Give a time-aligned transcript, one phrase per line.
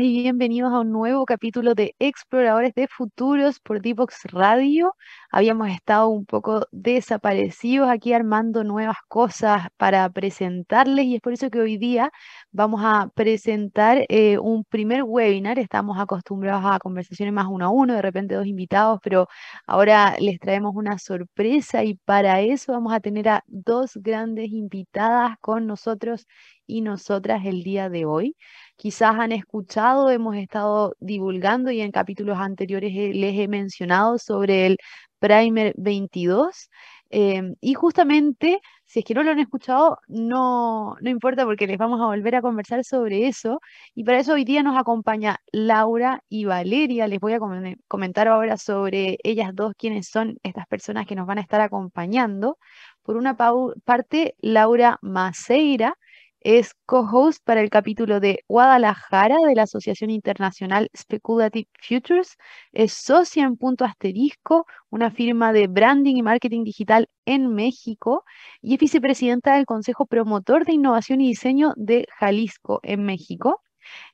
[0.00, 4.94] Y bienvenidos a un nuevo capítulo de Exploradores de Futuros por Divox Radio.
[5.30, 11.50] Habíamos estado un poco desaparecidos aquí armando nuevas cosas para presentarles y es por eso
[11.50, 12.10] que hoy día
[12.52, 15.58] vamos a presentar eh, un primer webinar.
[15.58, 19.28] Estamos acostumbrados a conversaciones más uno a uno, de repente dos invitados, pero
[19.66, 25.36] ahora les traemos una sorpresa y para eso vamos a tener a dos grandes invitadas
[25.40, 26.26] con nosotros
[26.66, 28.36] y nosotras el día de hoy.
[28.82, 34.76] Quizás han escuchado, hemos estado divulgando y en capítulos anteriores les he mencionado sobre el
[35.20, 36.68] Primer 22.
[37.08, 41.78] Em, y justamente, si es que no lo han escuchado, no, no importa porque les
[41.78, 43.60] vamos a volver a conversar sobre eso.
[43.94, 47.06] Y para eso hoy día nos acompaña Laura y Valeria.
[47.06, 47.40] Les voy a
[47.86, 52.58] comentar ahora sobre ellas dos, quiénes son estas personas que nos van a estar acompañando.
[53.04, 55.96] Por una parte, Laura Maceira
[56.44, 62.36] es co-host para el capítulo de Guadalajara de la Asociación Internacional Speculative Futures.
[62.72, 68.24] Es socia en Punto Asterisco, una firma de branding y marketing digital en México.
[68.60, 73.62] Y es vicepresidenta del Consejo Promotor de Innovación y Diseño de Jalisco en México.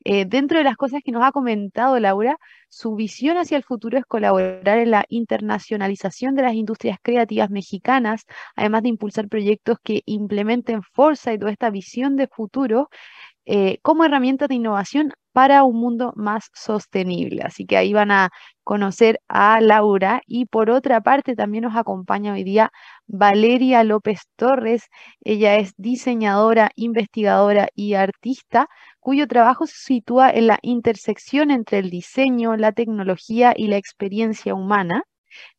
[0.05, 2.39] Eh, dentro de las cosas que nos ha comentado Laura,
[2.69, 8.25] su visión hacia el futuro es colaborar en la internacionalización de las industrias creativas mexicanas,
[8.57, 12.89] además de impulsar proyectos que implementen Foresight o esta visión de futuro
[13.51, 17.43] eh, como herramienta de innovación para un mundo más sostenible.
[17.43, 18.29] Así que ahí van a
[18.63, 22.71] conocer a Laura y por otra parte también nos acompaña hoy día
[23.07, 24.89] Valeria López Torres.
[25.23, 28.69] Ella es diseñadora, investigadora y artista
[29.09, 34.55] cuyo trabajo se sitúa en la intersección entre el diseño, la tecnología y la experiencia
[34.55, 35.05] humana.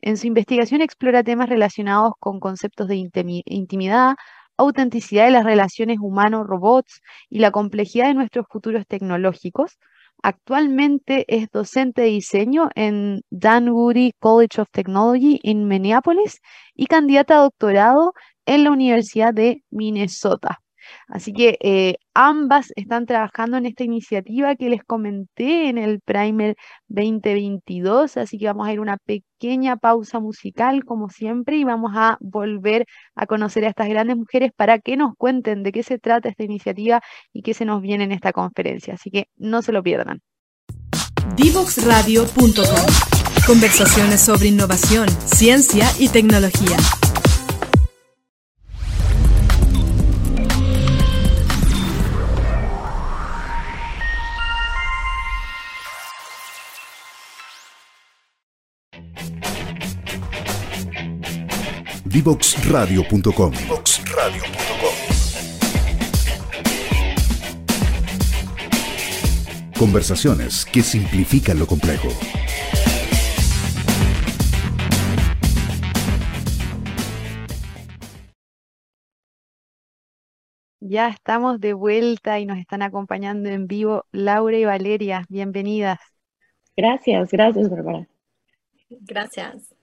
[0.01, 3.09] En su investigación explora temas relacionados con conceptos de
[3.45, 4.13] intimidad,
[4.55, 9.79] autenticidad de las relaciones humano-robots y la complejidad de nuestros futuros tecnológicos.
[10.21, 16.39] Actualmente es docente de diseño en Danbury College of Technology en Minneapolis
[16.75, 18.13] y candidata a doctorado
[18.45, 20.59] en la Universidad de Minnesota.
[21.07, 26.55] Así que eh, ambas están trabajando en esta iniciativa que les comenté en el Primer
[26.87, 32.17] 2022, así que vamos a ir una pequeña pausa musical como siempre y vamos a
[32.19, 32.85] volver
[33.15, 36.43] a conocer a estas grandes mujeres para que nos cuenten de qué se trata esta
[36.43, 37.01] iniciativa
[37.33, 40.21] y qué se nos viene en esta conferencia, así que no se lo pierdan.
[41.35, 43.09] Divoxradio.com
[43.45, 46.77] Conversaciones sobre innovación, ciencia y tecnología.
[62.19, 63.53] Divoxradio.com.
[69.77, 72.09] Conversaciones que simplifican lo complejo.
[80.81, 85.23] Ya estamos de vuelta y nos están acompañando en vivo Laura y Valeria.
[85.29, 85.99] Bienvenidas.
[86.75, 88.09] Gracias, gracias, Bárbara.
[88.89, 89.78] Gracias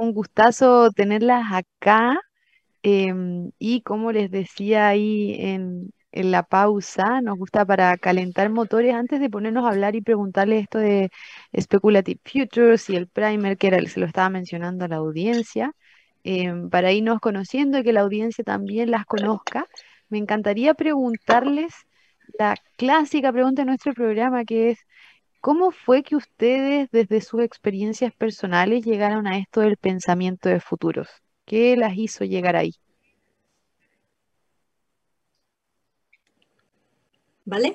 [0.00, 2.20] un gustazo tenerlas acá.
[2.82, 9.20] Em, y como les decía ahí en, la pausa, nos gusta para calentar motores antes
[9.20, 11.10] de ponernos a hablar y preguntarles esto de
[11.58, 15.72] Speculative Futures y el primer, que era, se lo estaba mencionando a la audiencia,
[16.24, 19.66] em, para irnos conociendo y que la audiencia también las conozca.
[20.08, 21.72] Me encantaría preguntarles
[22.38, 24.78] la clásica pregunta de nuestro programa, que es,
[25.40, 31.08] ¿Cómo fue que ustedes, desde sus experiencias personales, llegaron a esto del pensamiento de futuros?
[31.46, 32.74] ¿Qué las hizo llegar ahí?
[37.46, 37.72] ¿Vale?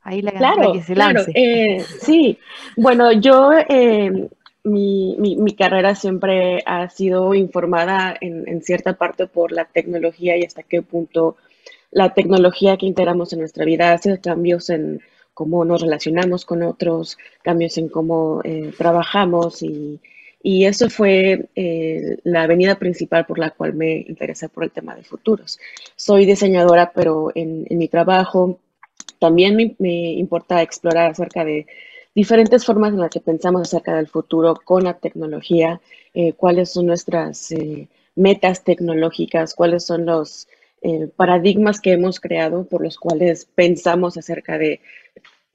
[0.00, 1.32] Ahí la, claro, que se lance.
[1.32, 2.38] Claro, eh, sí,
[2.76, 4.28] bueno, yo, eh,
[4.64, 10.62] mi, carrera siempre ha sido informada en, en cierta parte por la tecnología y hasta
[10.62, 11.36] qué punto
[11.90, 15.02] la tecnología que integramos en nuestra vida hace cambios en
[15.34, 20.00] cómo nos relacionamos con otros, cambios en cómo eh, trabajamos y,
[20.44, 25.04] eso fue eh, la avenida principal por la cual me interesé por el tema de
[25.04, 25.60] futuros.
[25.94, 28.58] Soy diseñadora, pero en, mi trabajo
[29.20, 31.66] también me, importa explorar acerca de
[32.12, 35.80] diferentes formas en las que pensamos acerca del futuro con la tecnología,
[36.12, 37.54] eh, cuáles son nuestras
[38.16, 40.48] metas tecnológicas, cuáles son los
[41.16, 44.80] paradigmas que hemos creado por los cuales pensamos acerca de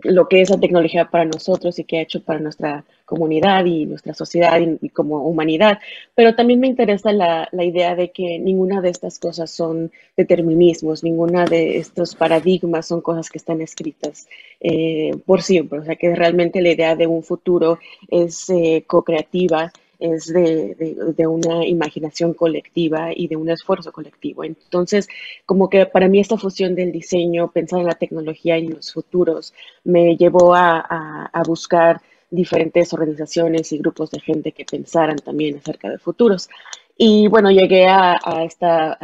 [0.03, 3.85] lo que es la tecnología para nosotros y qué ha hecho para nuestra comunidad y
[3.85, 5.79] nuestra sociedad y, como humanidad.
[6.13, 11.03] Pero también me interesa la, la, idea de que ninguna de estas cosas son determinismos,
[11.03, 14.27] ninguna de estos paradigmas son cosas que están escritas
[14.59, 15.79] eh, por siempre.
[15.79, 17.79] O sea, que realmente la idea de un futuro
[18.09, 24.43] es eh, co-creativa es de, una imaginación colectiva y de un esfuerzo colectivo.
[24.43, 25.07] Entonces,
[25.45, 28.93] como que para mí esta fusión del diseño, pensar en la tecnología y en los
[28.93, 29.53] futuros,
[29.83, 35.97] me llevó a, buscar diferentes organizaciones y grupos de gente que pensaran también acerca de
[35.97, 36.49] futuros.
[36.97, 38.97] Y bueno, llegué a, esta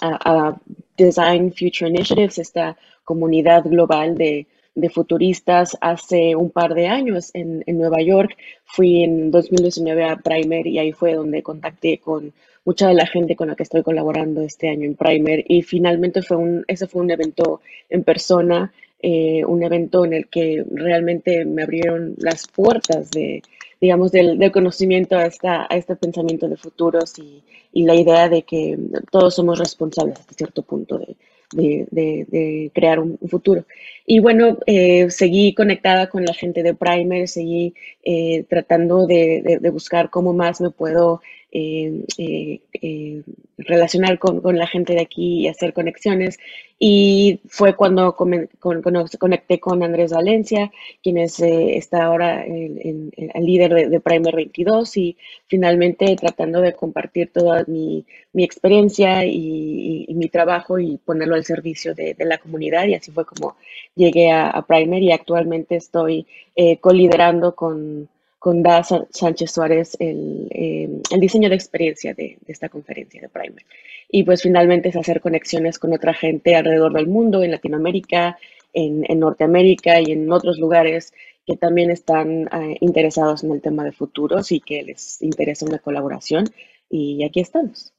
[0.00, 0.56] a
[0.96, 4.46] Design Future Initiatives, esta comunidad global de
[4.78, 8.36] de futuristas hace un par de años en, Nueva York.
[8.64, 12.32] Fui en 2019 a Primer y ahí fue donde contacté con
[12.64, 16.22] mucha de la gente con la que estoy colaborando este año en Primer y finalmente
[16.22, 21.44] fue un, ese fue un evento en persona, eh, un evento en el que realmente
[21.44, 23.42] me abrieron las puertas de,
[23.80, 27.42] digamos, del, conocimiento a, esta, a este pensamiento de futuros y,
[27.72, 28.78] y la idea de que
[29.10, 31.16] todos somos responsables hasta cierto punto de,
[31.52, 33.64] de, crear un, futuro.
[34.06, 37.74] Y bueno, eh, seguí conectada con la gente de Primer, seguí
[38.04, 43.22] eh, tratando de, buscar cómo más me puedo eh,
[43.56, 46.38] relacionar con, la gente de aquí y hacer conexiones.
[46.78, 50.70] Y fue cuando conecté con Andrés Valencia,
[51.02, 53.10] quien es, está ahora el,
[53.40, 55.16] líder de, Primer 22 y
[55.48, 58.04] finalmente tratando de compartir toda mi,
[58.34, 62.86] experiencia y, mi trabajo y ponerlo al servicio de, la comunidad.
[62.86, 63.56] Y así fue como
[63.96, 68.08] llegué a, Primer y actualmente estoy eh, coliderando con,
[68.38, 73.64] con Da Sánchez Suárez el, em, el, diseño de experiencia de, esta conferencia de Primer.
[74.08, 78.38] Y pues finalmente es hacer conexiones con otra gente alrededor del mundo, en Latinoamérica,
[78.72, 81.12] en, Norteamérica y en otros lugares
[81.46, 85.78] que también están eh, interesados en el tema de futuros y que les interesa una
[85.78, 86.44] colaboración.
[86.90, 87.92] Y aquí estamos.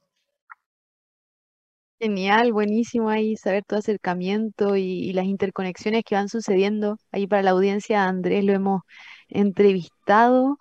[2.02, 7.50] Genial, buenísimo ahí saber todo acercamiento y, las interconexiones que van sucediendo ahí para la
[7.50, 8.04] audiencia.
[8.06, 8.82] Andrés lo hemos
[9.30, 10.58] entrevistado,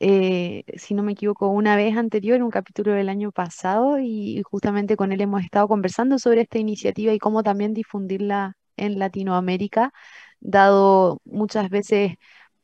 [0.00, 4.42] eh, si no me equivoco, una vez anterior, en un capítulo del año pasado, y
[4.44, 9.92] justamente con él hemos estado conversando sobre esta iniciativa y cómo también difundirla en Latinoamérica,
[10.40, 12.16] dado muchas veces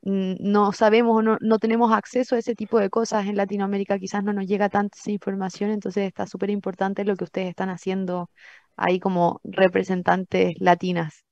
[0.03, 3.99] Mm, no sabemos o no, no, tenemos acceso a ese tipo de cosas en Latinoamérica,
[3.99, 8.31] quizás no nos llega tanta información, entonces está súper importante lo que ustedes están haciendo
[8.77, 11.25] ahí como representantes latinas.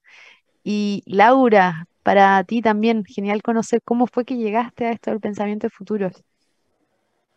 [0.64, 5.66] Y Laura, para ti también, genial conocer cómo fue que llegaste a esto del pensamiento
[5.66, 6.22] de futuros.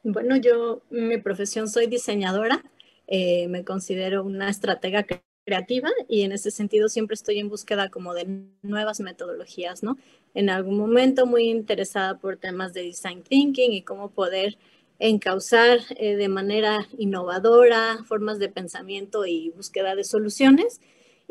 [0.04, 2.64] Bueno, yo, mi profesión soy diseñadora,
[3.08, 5.08] eh, me considero una estratega
[5.44, 9.98] creativa y en ese sentido siempre estoy en búsqueda como de nuevas metodologías, ¿no?
[10.36, 14.60] En algún momento muy interesada por temas de design thinking y cómo poder
[15.00, 20.80] encauzar eh, de manera innovadora formas de pensamiento y búsqueda de soluciones.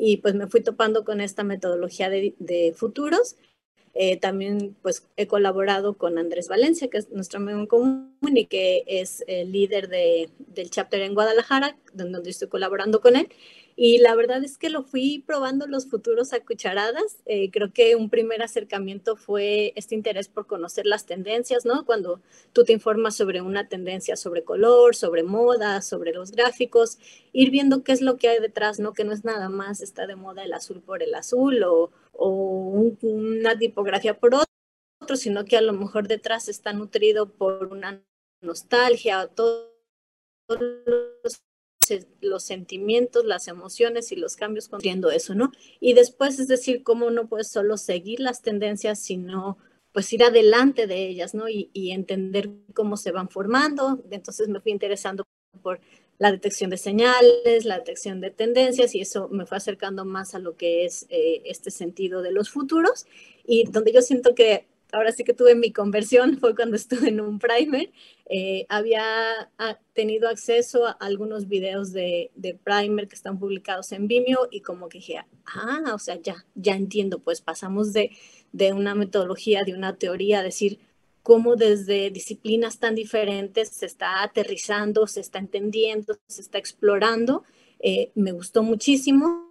[0.00, 3.36] Y pues me fui topando con esta metodología de, futuros.
[3.94, 8.46] Eh, también pues he colaborado con Andrés Valencia, que es nuestro amigo en común y
[8.46, 13.28] que es el líder de, del chapter en Guadalajara, donde estoy colaborando con él.
[13.80, 17.22] Y la verdad es que lo fui probando los futuros a cucharadas.
[17.26, 21.86] Eh, creo que un primer acercamiento fue este interés por conocer las tendencias, ¿no?
[21.86, 22.20] Cuando
[22.52, 26.98] tú te informas sobre una tendencia sobre color, sobre moda, sobre los gráficos,
[27.32, 28.94] ir viendo qué es lo que hay detrás, ¿no?
[28.94, 31.92] Que no es nada más está de moda el azul por el azul o,
[33.00, 38.02] una tipografía por otro, sino que a lo mejor detrás está nutrido por una
[38.42, 39.70] nostalgia, todos
[41.22, 41.42] los
[42.20, 45.52] los sentimientos, las emociones y los cambios construyendo eso, ¿no?
[45.80, 49.58] Y después, es decir, cómo no puedes solo seguir las tendencias, sino
[49.92, 51.48] pues ir adelante de ellas, ¿no?
[51.48, 54.02] Y, entender cómo se van formando.
[54.10, 55.24] Entonces me fui interesando
[55.62, 55.80] por
[56.18, 60.38] la detección de señales, la detección de tendencias y eso me fue acercando más a
[60.38, 63.06] lo que es eh, este sentido de los futuros
[63.46, 67.20] y donde yo siento que ahora sí que tuve mi conversión, fue cuando estuve en
[67.20, 67.90] un primer.
[68.26, 72.30] Eh, había ah, tenido acceso a algunos videos de,
[72.64, 76.74] primer que están publicados en Vimeo y como que dije, ah, o sea, ya, ya
[76.74, 78.10] entiendo, pues pasamos de,
[78.72, 80.78] una metodología, de una teoría, a decir
[81.22, 87.44] cómo desde disciplinas tan diferentes se está aterrizando, se está entendiendo, se está explorando.
[87.80, 89.47] Eh, me gustó muchísimo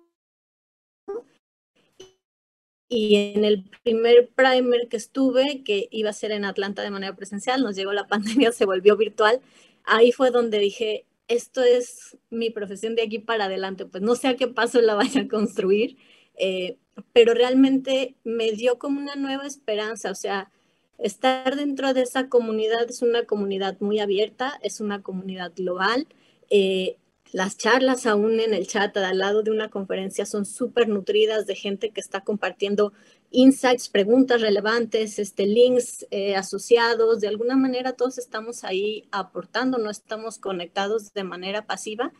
[2.90, 7.16] y en el primer primer que estuve, que iba a ser en Atlanta de manera
[7.16, 9.42] presencial, nos llegó la pandemia, se volvió virtual.
[9.84, 14.28] Ahí fue donde dije, esto es mi profesión de aquí para adelante, pues no sé
[14.30, 15.98] a qué paso la vaya a construir.
[16.36, 16.78] Eh,
[17.14, 20.52] pero realmente me dio como una nueva esperanza, o sea,
[20.98, 26.08] estar dentro de esa comunidad es una comunidad muy abierta, es una comunidad global.
[26.50, 26.98] Eh,
[27.38, 31.54] las charlas aún en el chat al lado de una conferencia son súper nutridas de
[31.54, 32.94] gente que está compartiendo
[33.30, 37.20] insights, preguntas relevantes, este, links eh, asociados.
[37.20, 42.12] De alguna manera todos estamos ahí aportando, no estamos conectados de manera pasiva.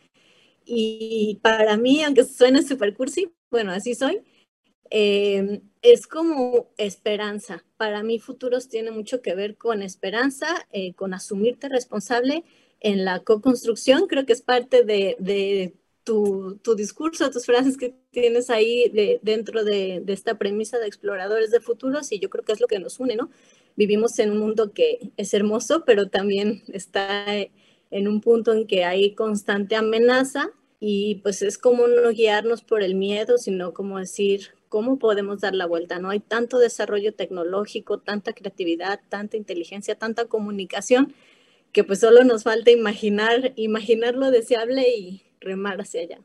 [0.64, 4.22] Y para mí, aunque suene súper cursi, bueno, así soy,
[4.88, 7.64] eh, es como esperanza.
[7.76, 12.44] Para mí, futuros tiene mucho que ver con esperanza, eh, con asumirte responsable
[12.80, 14.06] en la co-construcción.
[14.06, 18.90] Creo que es parte de, tu, discurso, tus frases que tienes ahí
[19.22, 22.78] dentro de, esta premisa de exploradores de futuros y yo creo que es lo que
[22.78, 23.30] nos une, ¿no?
[23.76, 27.26] Vivimos en un mundo que es hermoso, pero también está
[27.90, 32.82] en un punto en que hay constante amenaza y pues es como no guiarnos por
[32.82, 35.98] el miedo, sino como decir, ¿cómo podemos dar la vuelta?
[35.98, 41.14] No hay tanto desarrollo tecnológico, tanta creatividad, tanta inteligencia, tanta comunicación,
[41.72, 46.18] que pues solo nos falta imaginar, imaginar lo deseable y remar hacia allá.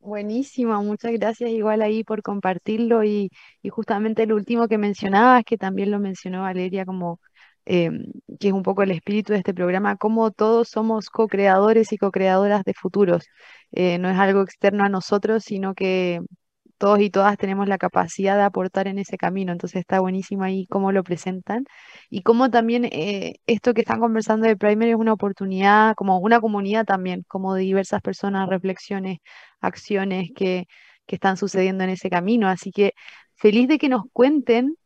[0.00, 3.30] Buenísimo, muchas gracias igual ahí por compartirlo y,
[3.62, 7.20] y justamente el último que mencionabas, que también lo mencionó Valeria como
[7.66, 8.06] em,
[8.38, 12.64] que es un poco el espíritu de este programa, cómo todos somos co-creadores y co-creadoras
[12.64, 13.26] de futuros.
[13.72, 16.20] Eh, no es algo externo a nosotros, sino que
[16.80, 19.52] todos y todas tenemos la capacidad de aportar en ese camino.
[19.52, 21.64] Entonces está buenísimo ahí cómo lo presentan
[22.10, 26.40] y cómo también eh, esto que están conversando de Primer es una oportunidad, como una
[26.40, 29.18] comunidad también, como de diversas personas, reflexiones,
[29.60, 30.66] acciones que,
[31.06, 32.48] que están sucediendo en ese camino.
[32.48, 32.94] Así que
[33.36, 34.76] feliz de que nos cuenten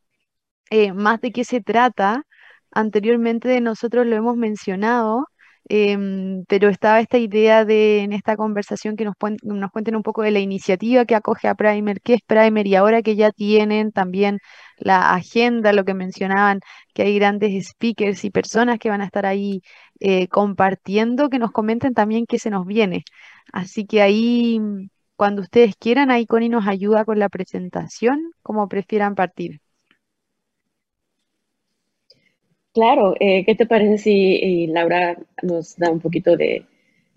[0.71, 2.25] eh, más de qué se trata.
[2.73, 5.27] Anteriormente nosotros lo hemos mencionado,
[5.67, 10.23] Em, pero estaba esta idea de en esta conversación que nos, nos cuenten un poco
[10.23, 13.91] de la iniciativa que acoge a Primer, qué es Primer y ahora que ya tienen
[13.93, 14.41] también
[14.77, 16.61] la agenda, lo que mencionaban,
[16.93, 19.63] que hay grandes speakers y personas que van a estar ahí
[20.01, 23.05] eh, compartiendo, que nos comenten también qué se nos viene.
[23.53, 24.61] Así que ahí,
[25.17, 29.61] cuando ustedes quieran, ahí Connie nos ayuda con la presentación, como prefieran partir.
[32.75, 36.67] Claro, eh, ¿qué te parece si Laura nos da un poquito de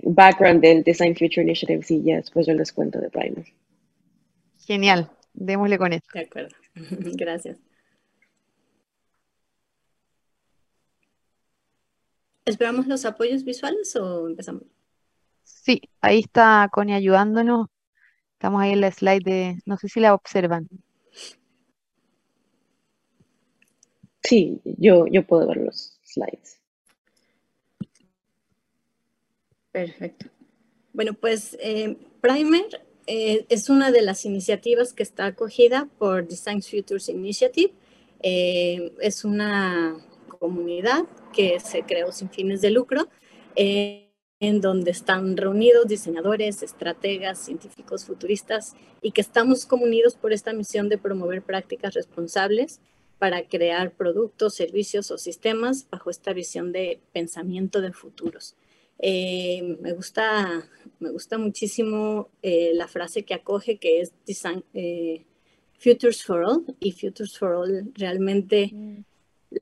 [0.04, 3.46] background del Design Future Initiative y ya después yo les cuento de Primer?
[4.60, 6.08] Genial, démosle con esto.
[6.14, 6.56] De acuerdo,
[7.16, 7.58] gracias.
[12.46, 14.64] ¿Esperamos los apoyos visuales o empezamos?
[15.44, 17.68] Sí, ahí está Connie ayudándonos.
[18.34, 20.70] Estamos ahí en la slide de, no sé si la observan.
[24.28, 26.60] Sí, yo, yo puedo ver los slides.
[29.72, 30.26] Perfecto.
[30.92, 32.66] Bueno, pues eh, Primer
[33.06, 37.72] eh, es una de las iniciativas que está acogida por Design Futures Initiative.
[38.22, 39.96] Eh, es una
[40.28, 43.08] comunidad que se creó sin fines de lucro,
[43.56, 50.90] en donde están reunidos diseñadores, estrategas, científicos, futuristas, y que estamos comunidos por esta misión
[50.90, 52.82] de promover prácticas responsables
[53.20, 58.56] para crear productos, servicios o sistemas bajo esta visión de pensamiento de futuros.
[59.00, 60.68] Eh, me, gusta,
[61.00, 65.26] me gusta muchísimo eh, la frase que acoge que es design, eh,
[65.80, 68.98] Futures for All y Futures for All realmente mm.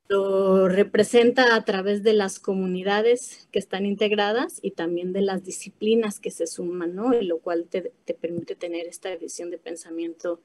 [0.07, 6.21] lo representa a través de las comunidades que están integradas y también de las disciplinas
[6.21, 7.13] que se suman, ¿no?
[7.13, 10.39] Y lo cual te, te permite tener esta visión de pensamiento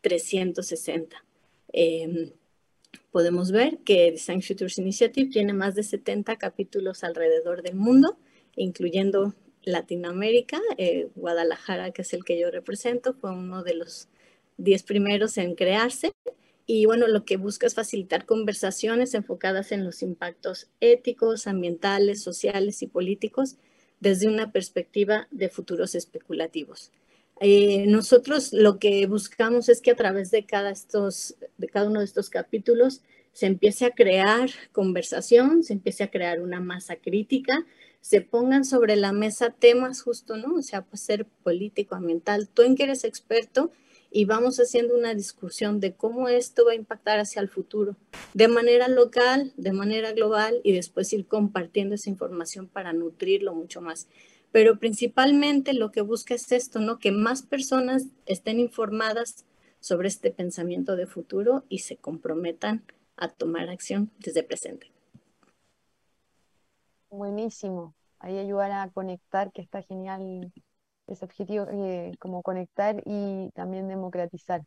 [0.00, 1.22] 360
[3.10, 8.18] podemos ver que Design Futures Initiative tiene más de 70 capítulos alrededor del mundo,
[8.56, 10.60] incluyendo Latinoamérica.
[10.78, 14.08] Eh, Guadalajara, que es el que yo represento, fue uno de los
[14.58, 16.12] 10 primeros en crearse.
[16.66, 22.82] Y bueno, lo que busca es facilitar conversaciones enfocadas en los impactos éticos, ambientales, sociales
[22.82, 23.56] y políticos
[23.98, 26.92] desde una perspectiva de futuros especulativos.
[27.42, 32.00] Eh, nosotros lo que buscamos es que a través de cada, estos, de cada uno
[32.00, 33.00] de estos capítulos
[33.32, 37.66] se empiece a crear conversación, se empiece a crear una masa crítica,
[38.02, 40.56] se pongan sobre la mesa temas justo, ¿no?
[40.56, 43.70] O sea, pues ser político, ambiental, tú en que eres experto
[44.10, 47.96] y vamos haciendo una discusión de cómo esto va a impactar hacia el futuro,
[48.34, 53.80] de manera local, de manera global y después ir compartiendo esa información para nutrirlo mucho
[53.80, 54.08] más
[54.52, 56.98] pero principalmente lo que busca es esto, ¿no?
[56.98, 59.44] Que más personas estén informadas
[59.80, 62.84] sobre este pensamiento de futuro y se comprometan
[63.16, 64.90] a tomar acción desde presente.
[67.10, 67.94] Buenísimo.
[68.18, 70.52] Ahí ayudar a conectar, que está genial
[71.06, 74.62] ese objetivo eh, como conectar y también democratizar.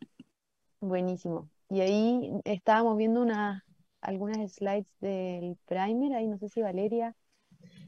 [0.79, 1.49] Buenísimo.
[1.69, 3.63] Y ahí estábamos viendo una,
[4.01, 7.15] algunas slides del primer, ahí no sé si Valeria.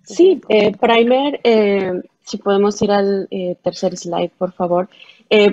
[0.05, 4.87] Sí, eh, primer, eh, si podemos ir al eh, tercer slide, por favor.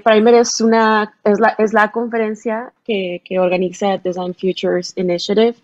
[0.05, 5.55] primer es, una, es, la, es la conferencia que, que organiza Design Futures Initiative.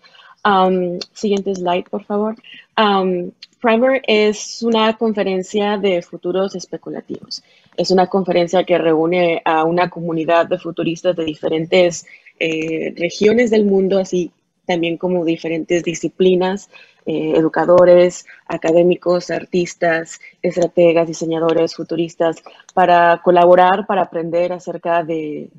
[0.45, 2.35] Um, siguiente slide, por favor.
[2.77, 3.31] Um,
[3.61, 7.43] Primer es una conferencia de futuros especulativos.
[7.75, 12.05] Es una conferencia que reúne a una comunidad de futuristas de diferentes
[12.39, 14.31] regiones del mundo, así
[14.69, 16.69] también como diferentes disciplinas,
[17.05, 22.37] eh, educadores, académicos, artistas, estrategas, diseñadores, futuristas,
[22.73, 25.49] para colaborar, para aprender acerca de,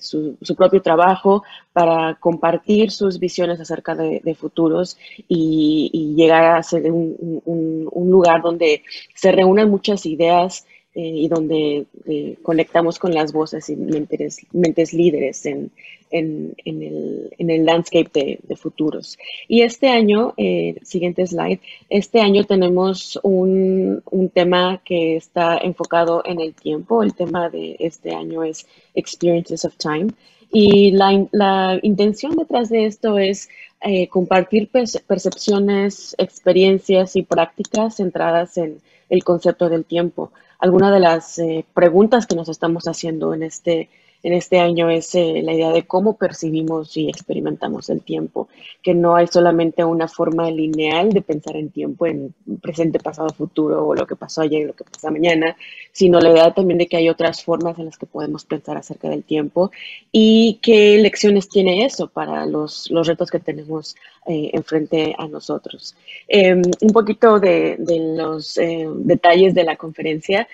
[0.00, 4.96] su, propio trabajo, para compartir sus visiones acerca de, futuros
[5.28, 8.82] y, llegar a ser un, lugar donde
[9.14, 15.46] se reúnan muchas ideas y donde eh, conectamos con las voces y mentes, mentes líderes
[15.46, 15.70] en,
[16.10, 19.18] en, el, en, el, landscape de, futuros.
[19.48, 26.22] Y este año, eh, siguiente slide, este año tenemos un, un, tema que está enfocado
[26.26, 27.02] en el tiempo.
[27.02, 30.08] El tema de este año es Experiences of Time.
[30.52, 33.48] Y la, la intención detrás de esto es
[34.10, 40.30] compartir percepciones, experiencias y prácticas centradas en el concepto del tiempo
[40.62, 43.90] alguna de las eh, preguntas que nos estamos haciendo en este
[44.22, 48.48] en este año es eh, la idea de cómo percibimos y experimentamos el tiempo,
[48.82, 53.86] que no hay solamente una forma lineal de pensar en tiempo, en presente, pasado, futuro,
[53.86, 55.56] o lo que pasó ayer lo que pasa mañana,
[55.90, 59.08] sino la idea también de que hay otras formas en las que podemos pensar acerca
[59.08, 59.72] del tiempo
[60.12, 65.96] y qué lecciones tiene eso para los, los retos que tenemos eh, enfrente a nosotros.
[66.28, 70.46] Em, un poquito de, de los eh, detalles de la conferencia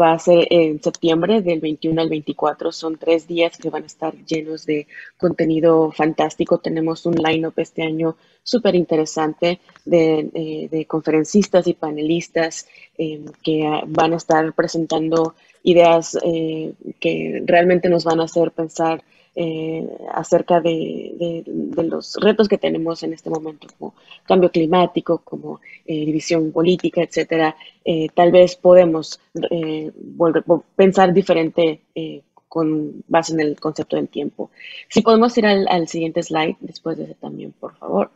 [0.00, 3.86] va a ser en septiembre del 21 al 24, son tres días que van a
[3.86, 4.86] estar llenos de
[5.18, 6.58] contenido fantástico.
[6.58, 14.16] Tenemos un line-up este año súper interesante de, conferencistas y panelistas eh, que van a
[14.16, 19.02] estar presentando ideas eh, que realmente nos van a hacer pensar
[19.36, 21.42] eh, acerca de,
[21.76, 27.56] los retos que tenemos en este momento, como cambio climático, como división política, etcétera.
[28.14, 29.20] tal vez podemos
[30.76, 31.80] pensar diferente
[32.54, 34.52] con base en el concepto del tiempo.
[34.88, 38.12] Si podemos ir al, siguiente slide, después de ese también, por favor,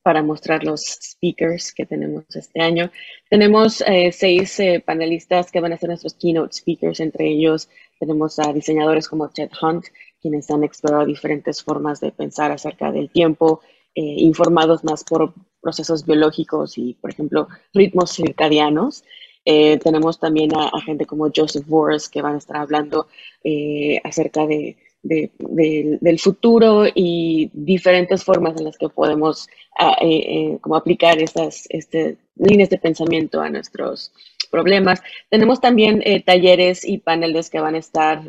[0.00, 2.92] para mostrar los speakers que tenemos este año.
[3.28, 8.38] Tenemos eh, seis eh, panelistas que van a ser nuestros keynote speakers, entre ellos tenemos
[8.38, 9.86] a diseñadores como Ted Hunt,
[10.22, 13.60] quienes han explorado diferentes formas de pensar acerca del tiempo,
[13.96, 19.02] eh, informados más por procesos biológicos y, por ejemplo, ritmos circadianos.
[19.48, 23.06] Eh, tenemos también a, gente como Joseph Boris que van a estar hablando
[23.44, 30.74] eh, acerca de, del futuro y diferentes formas en las que podemos ah, eh, como
[30.74, 34.12] aplicar estas este, líneas de pensamiento a nuestros
[34.50, 35.00] problemas.
[35.30, 38.22] Tenemos también talleres y paneles que van a estar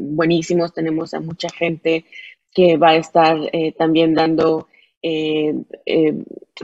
[0.00, 0.72] buenísimos.
[0.72, 2.06] Tenemos a mucha gente
[2.54, 3.36] que va a estar
[3.76, 4.68] también dando
[5.06, 5.52] eh,
[5.84, 6.14] eh,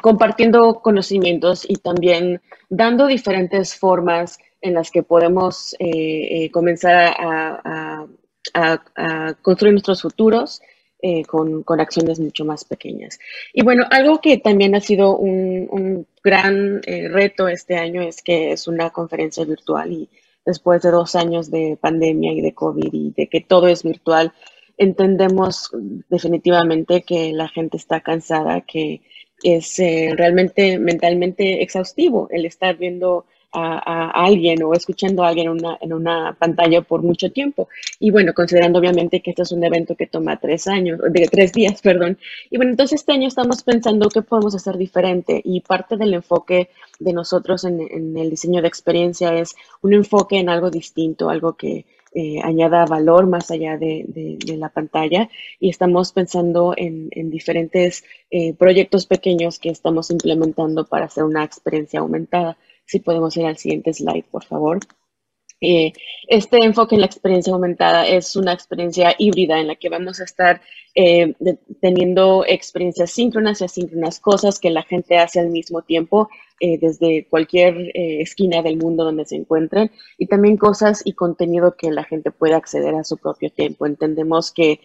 [0.01, 8.07] compartiendo conocimientos y también dando diferentes formas en las que podemos eh, comenzar a,
[9.43, 10.63] construir nuestros futuros
[11.29, 13.19] con, acciones mucho más pequeñas.
[13.53, 18.53] Y bueno, algo que también ha sido un, un gran reto este año es que
[18.53, 20.09] es una conferencia virtual y
[20.47, 24.33] después de dos años de pandemia y de COVID y de que todo es virtual,
[24.81, 25.71] entendemos
[26.09, 29.03] definitivamente que la gente está cansada, que
[29.43, 35.53] es eh, realmente mentalmente exhaustivo el estar viendo a, alguien o escuchando a alguien en
[35.53, 37.69] una, en una, pantalla por mucho tiempo.
[37.99, 41.53] Y bueno, considerando obviamente que este es un evento que toma tres años, de tres
[41.53, 42.17] días, perdón.
[42.49, 46.71] Y bueno, entonces este año estamos pensando qué podemos hacer diferente y parte del enfoque
[47.01, 51.55] de nosotros en, en el diseño de experiencia es un enfoque en algo distinto, algo
[51.55, 58.55] que eh, añada valor más allá de, la pantalla y estamos pensando en, diferentes eh,
[58.55, 62.57] proyectos pequeños que estamos implementando para hacer una experiencia aumentada.
[62.85, 64.81] Si podemos ir al siguiente slide, por favor.
[65.61, 65.93] Eh,
[66.27, 70.25] este enfoque en la experiencia aumentada es una experiencia híbrida en la que vamos a
[70.25, 70.63] estar
[70.95, 71.35] eh,
[71.81, 77.27] teniendo experiencias síncronas y asíncronas, cosas que la gente hace al mismo tiempo eh, desde
[77.29, 82.31] cualquier esquina del mundo donde se encuentren y también cosas y contenido que la gente
[82.31, 83.87] puede acceder a su propio tiempo.
[83.87, 84.81] Entendemos que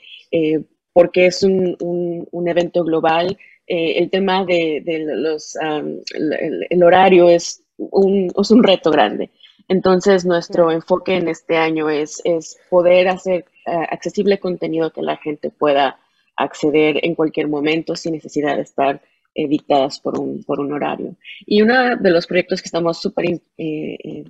[0.93, 4.83] porque es un, un, evento global, el tema de,
[5.15, 9.29] los, el, horario es un, es un reto grande.
[9.67, 15.17] Entonces, nuestro enfoque en este año es, es poder hacer eh, accesible contenido que la
[15.17, 15.99] gente pueda
[16.35, 19.01] acceder en cualquier momento sin necesidad de estar
[19.35, 21.15] eh, dictadas por un, por un horario.
[21.45, 24.23] Y uno de los proyectos que estamos súper, eh,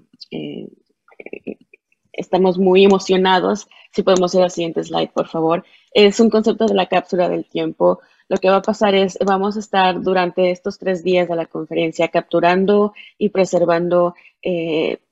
[2.12, 5.64] estamos muy emocionados, si podemos ir al siguiente slide, por favor,
[5.94, 8.02] es un concepto de la cápsula del tiempo.
[8.28, 11.46] Lo que va a pasar es, vamos a estar durante estos tres días de la
[11.46, 14.16] conferencia capturando y preservando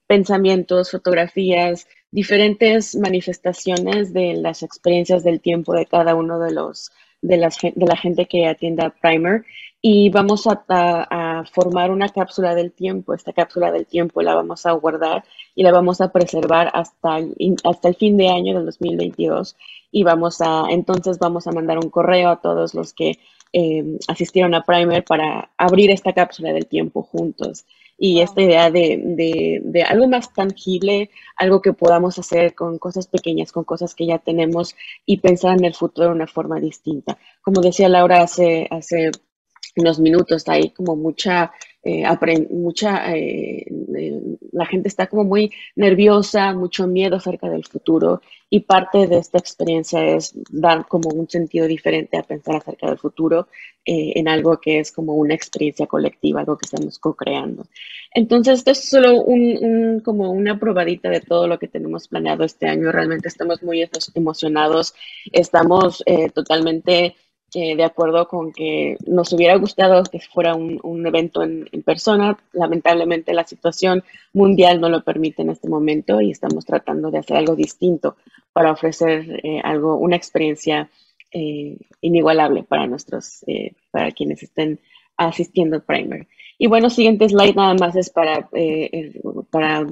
[0.07, 6.91] pensamientos, fotografías, diferentes manifestaciones de las experiencias del tiempo de cada uno de los
[7.23, 9.45] de, las, de la gente que atienda Primer
[9.85, 13.13] y vamos a, a, formar una cápsula del tiempo.
[13.13, 17.57] Esta cápsula del tiempo la vamos a guardar y la vamos a preservar hasta el,
[17.65, 19.57] hasta el fin de año del 2022
[19.91, 23.19] y vamos a entonces vamos a mandar un correo a todos los que
[23.51, 27.65] eh, asistieron a Primer para abrir esta cápsula del tiempo juntos
[27.97, 33.51] y esta idea de, de, algo más tangible, algo que podamos hacer con cosas pequeñas,
[33.51, 37.17] con cosas que ya tenemos y pensar en el futuro de una forma distinta.
[37.41, 39.11] Como decía Laura hace, hace
[39.75, 41.51] unos minutos, hay como mucha
[41.85, 42.05] eh,
[42.49, 43.65] mucha, eh,
[43.97, 44.21] eh,
[44.53, 49.37] la gente está como muy nerviosa, mucho miedo acerca del futuro y parte de esta
[49.37, 53.49] experiencia es dar como un sentido diferente a pensar acerca del futuro
[53.85, 57.67] en algo que es como una experiencia colectiva, algo que estamos co-creando.
[58.13, 62.67] Entonces, esto es solo un, como una probadita de todo lo que tenemos planeado este
[62.67, 62.93] año.
[62.93, 64.93] Realmente estamos muy emocionados,
[65.33, 66.01] estamos
[66.33, 67.17] totalmente
[67.59, 72.37] de acuerdo con que nos hubiera gustado que fuera un, evento en, persona.
[72.51, 77.37] Lamentablemente la situación mundial no lo permite en este momento y estamos tratando de hacer
[77.37, 78.17] algo distinto
[78.53, 80.89] para ofrecer eh, algo, una experiencia
[81.31, 84.79] eh, inigualable para nuestros, eh, para quienes estén
[85.17, 86.27] asistiendo al primer.
[86.57, 88.49] Y bueno, siguiente slide nada más es para,
[89.49, 89.87] para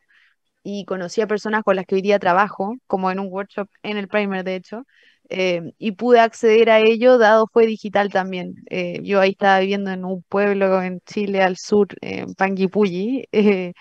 [0.64, 3.98] y conocí a personas con las que hoy día trabajo, como en un workshop en
[3.98, 4.84] el primer, de hecho,
[5.30, 8.56] eh, y pude acceder a ello, dado fue digital también.
[8.70, 13.28] Eh, yo ahí estaba viviendo en un pueblo en Chile, al sur, en Panguipulli,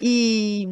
[0.00, 0.66] y,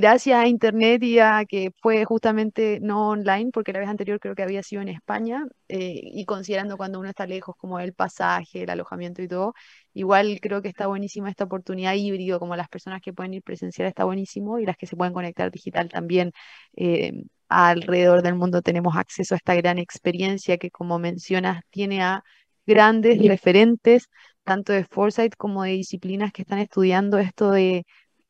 [0.00, 4.34] gracias a Internet y a que fue justamente no online, porque la vez anterior creo
[4.34, 8.64] que había sido en España, eh, y considerando cuando uno está lejos, como el pasaje,
[8.64, 9.54] el alojamiento y todo,
[9.94, 13.86] igual creo que está buenísima esta oportunidad híbrido, como las personas que pueden ir presencial
[13.88, 16.32] está buenísimo y las que se pueden conectar digital también.
[16.76, 17.12] Eh,
[17.48, 22.24] alrededor del mundo tenemos acceso a esta gran experiencia que, como mencionas, tiene a
[22.66, 24.08] grandes referentes,
[24.44, 27.84] tanto de Foresight como de disciplinas que están estudiando esto de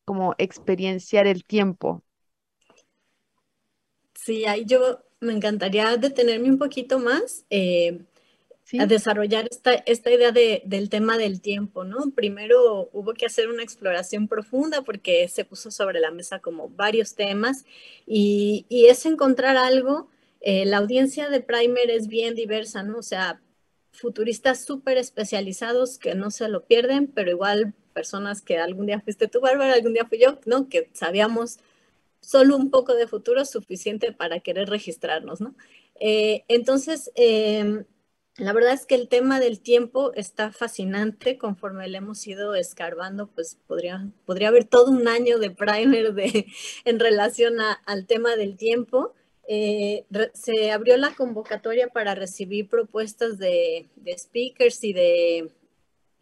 [0.05, 2.03] como experienciar el tiempo.
[4.15, 8.01] Sí, ahí yo me encantaría detenerme un poquito más eh,
[8.79, 12.11] a desarrollar esta, esta idea de, del tema del tiempo, ¿no?
[12.15, 17.15] Primero hubo que hacer una exploración profunda porque se puso sobre la mesa como varios
[17.15, 17.65] temas
[18.07, 20.09] y, y es encontrar algo,
[20.41, 22.99] eh, la audiencia de Primer es bien diversa, ¿no?
[22.99, 23.41] O sea,
[23.93, 29.29] futuristas súper especializados que no se lo pierden, pero igual personas que algún día fuiste
[29.29, 30.69] tú, Bárbara, algún día fui yo, ¿no?
[30.69, 31.59] Que sabíamos
[32.21, 35.55] solo un poco de futuro suficiente para querer registrarnos, ¿no?
[36.01, 37.85] Eh, entonces, em,
[38.37, 43.27] la verdad es que el tema del tiempo está fascinante conforme le hemos ido escarbando,
[43.29, 46.47] pues podría, podría haber todo un año de primer de,
[46.85, 49.15] en relación al tema del tiempo.
[49.49, 55.51] Eh, se abrió la convocatoria para recibir propuestas de, de speakers y de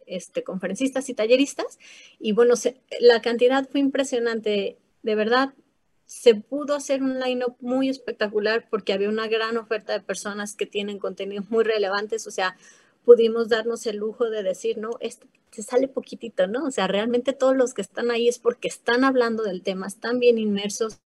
[0.05, 1.79] este, conferencistas y talleristas.
[2.19, 2.55] Y bueno,
[2.99, 4.77] la cantidad fue impresionante.
[5.03, 5.53] De verdad,
[6.05, 10.65] se pudo hacer un line-up muy espectacular porque había una gran oferta de personas que
[10.65, 12.27] tienen contenidos muy relevantes.
[12.27, 12.57] O sea,
[13.05, 16.65] pudimos darnos el lujo de decir, no, este se sale poquitito, ¿no?
[16.65, 20.19] O sea, realmente todos los que están ahí es porque están hablando del tema, están
[20.19, 21.01] bien inmersos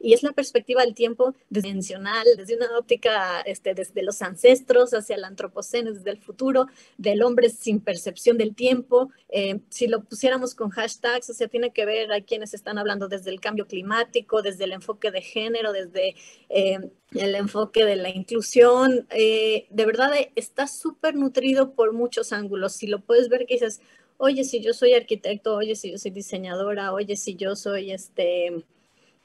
[0.00, 5.16] y es la perspectiva del tiempo dimensional, desde una óptica este, desde los ancestros hacia
[5.16, 6.66] el antropoceno, desde el futuro,
[6.98, 9.10] del hombre sin percepción del tiempo.
[9.28, 13.08] Eh, si lo pusiéramos con hashtags, o sea, tiene que ver, hay quienes están hablando
[13.08, 16.14] desde el cambio climático, desde el enfoque de género, desde
[16.48, 16.78] eh,
[17.12, 19.06] el enfoque de la inclusión.
[19.10, 22.74] Eh, de verdad, está súper nutrido por muchos ángulos.
[22.74, 23.80] Si lo puedes ver que dices,
[24.18, 28.64] oye, si yo soy arquitecto, oye, si yo soy diseñadora, oye, si yo soy este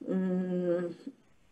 [0.07, 0.87] Mm,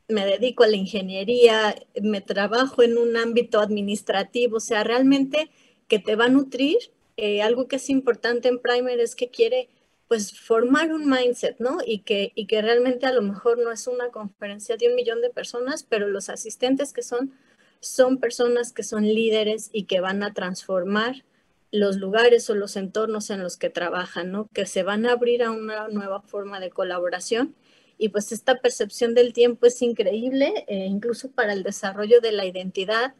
[0.09, 5.51] me dedico a la ingeniería, me trabajo en un ámbito administrativo, o sea, realmente
[5.87, 6.77] que te va a nutrir.
[7.17, 9.69] Eh, algo que es importante en Primer es que quiere
[10.07, 11.77] pues formar un mindset, ¿no?
[11.85, 15.21] Y que, y que realmente a lo mejor no es una conferencia de un millón
[15.21, 17.33] de personas, pero los asistentes que son,
[17.79, 21.23] son personas que son líderes y que van a transformar
[21.71, 24.47] los lugares o los entornos en los que trabajan, ¿no?
[24.53, 27.53] Que se van a abrir a una nueva forma de colaboración
[27.99, 32.45] y pues esta percepción del tiempo es increíble, eh, incluso para el desarrollo de la
[32.45, 33.13] identidad.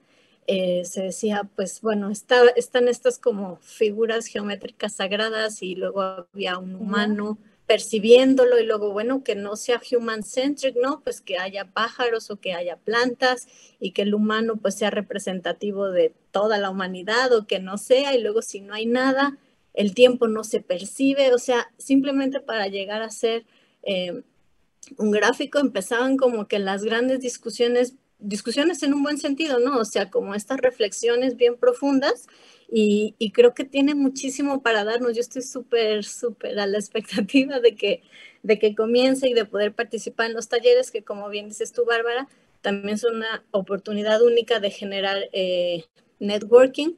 [0.48, 6.58] Eh, se decía, pues bueno, está, están estas como figuras geométricas sagradas y luego había
[6.58, 7.38] un humano
[7.68, 11.02] percibiéndolo y luego, bueno, que no sea human-centric, ¿no?
[11.04, 13.48] Pues que haya pájaros o que haya plantas
[13.80, 18.16] y que el humano pues sea representativo de toda la humanidad o que no sea
[18.16, 19.38] y luego si no hay nada,
[19.74, 23.46] el tiempo no se percibe, o sea, simplemente para llegar a ser
[23.84, 24.24] eh,
[24.98, 29.78] un gráfico empezaban como que las grandes discusiones, discusiones en un buen sentido, ¿no?
[29.78, 32.28] O sea, como estas reflexiones bien profundas
[32.72, 35.16] y, creo que tiene muchísimo para darnos.
[35.16, 38.04] Yo estoy súper, súper a la expectativa de que,
[38.44, 41.86] de que comience y de poder participar en los talleres que, como bien dices tú,
[41.86, 42.28] Bárbara,
[42.62, 45.86] también son una oportunidad única de generar eh,
[46.20, 46.96] networking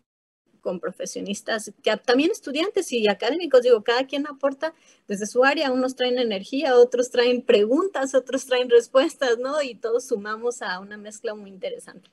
[0.62, 1.72] con profesionistas,
[2.06, 4.74] también estudiantes y académicos, digo, cada quien aporta
[5.08, 9.62] desde su área, unos traen energía, otros traen preguntas, otros traen respuestas, ¿no?
[9.62, 12.10] Y todos sumamos a una mezcla muy interesante.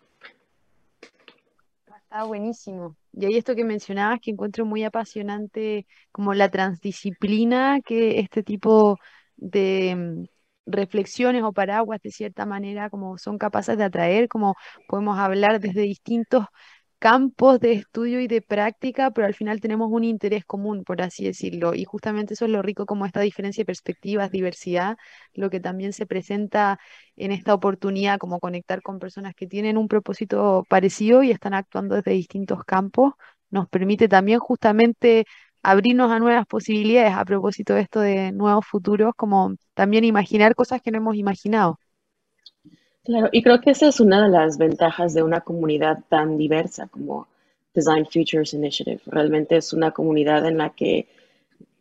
[2.10, 2.96] Está buenísimo.
[3.12, 8.98] Y ahí esto que mencionabas, que encuentro muy apasionante, como la transdisciplina que este tipo
[9.36, 10.24] de mm,
[10.64, 14.54] reflexiones o paraguas, de cierta manera, como son capaces de atraer, como
[14.88, 16.46] podemos hablar desde distintos
[16.98, 21.24] campos de estudio y de práctica, pero al final tenemos un interés común, por así
[21.24, 21.74] decirlo.
[21.74, 24.96] Y justamente eso es lo rico como esta diferencia de perspectivas, diversidad,
[25.34, 26.78] lo que también se presenta
[27.16, 31.94] en esta oportunidad, como conectar con personas que tienen un propósito parecido y están actuando
[31.96, 33.14] desde distintos campos,
[33.50, 35.24] nos permite también justamente
[35.62, 40.80] abrirnos a nuevas posibilidades a propósito de esto de nuevos futuros, como también imaginar cosas
[40.82, 41.78] que no hemos imaginado.
[43.08, 46.88] Claro, y creo que esa es una de las ventajas de una comunidad tan diversa
[46.88, 47.26] como
[47.72, 49.00] Design Futures Initiative.
[49.06, 51.06] Realmente es una comunidad en la que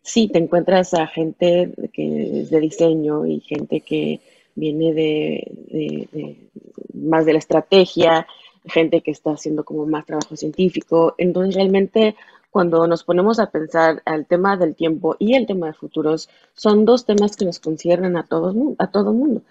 [0.02, 4.22] sí te encuentras a gente que es de diseño y gente que
[4.56, 6.38] viene de,
[6.94, 8.26] más de la estrategia,
[8.64, 11.14] gente que está haciendo como más trabajo científico.
[11.18, 12.16] Entonces realmente
[12.58, 16.86] cuando nos ponemos a pensar al tema del tiempo y el tema de futuros, son
[16.86, 19.44] dos temas que nos conciernen a, todos, a todo mundo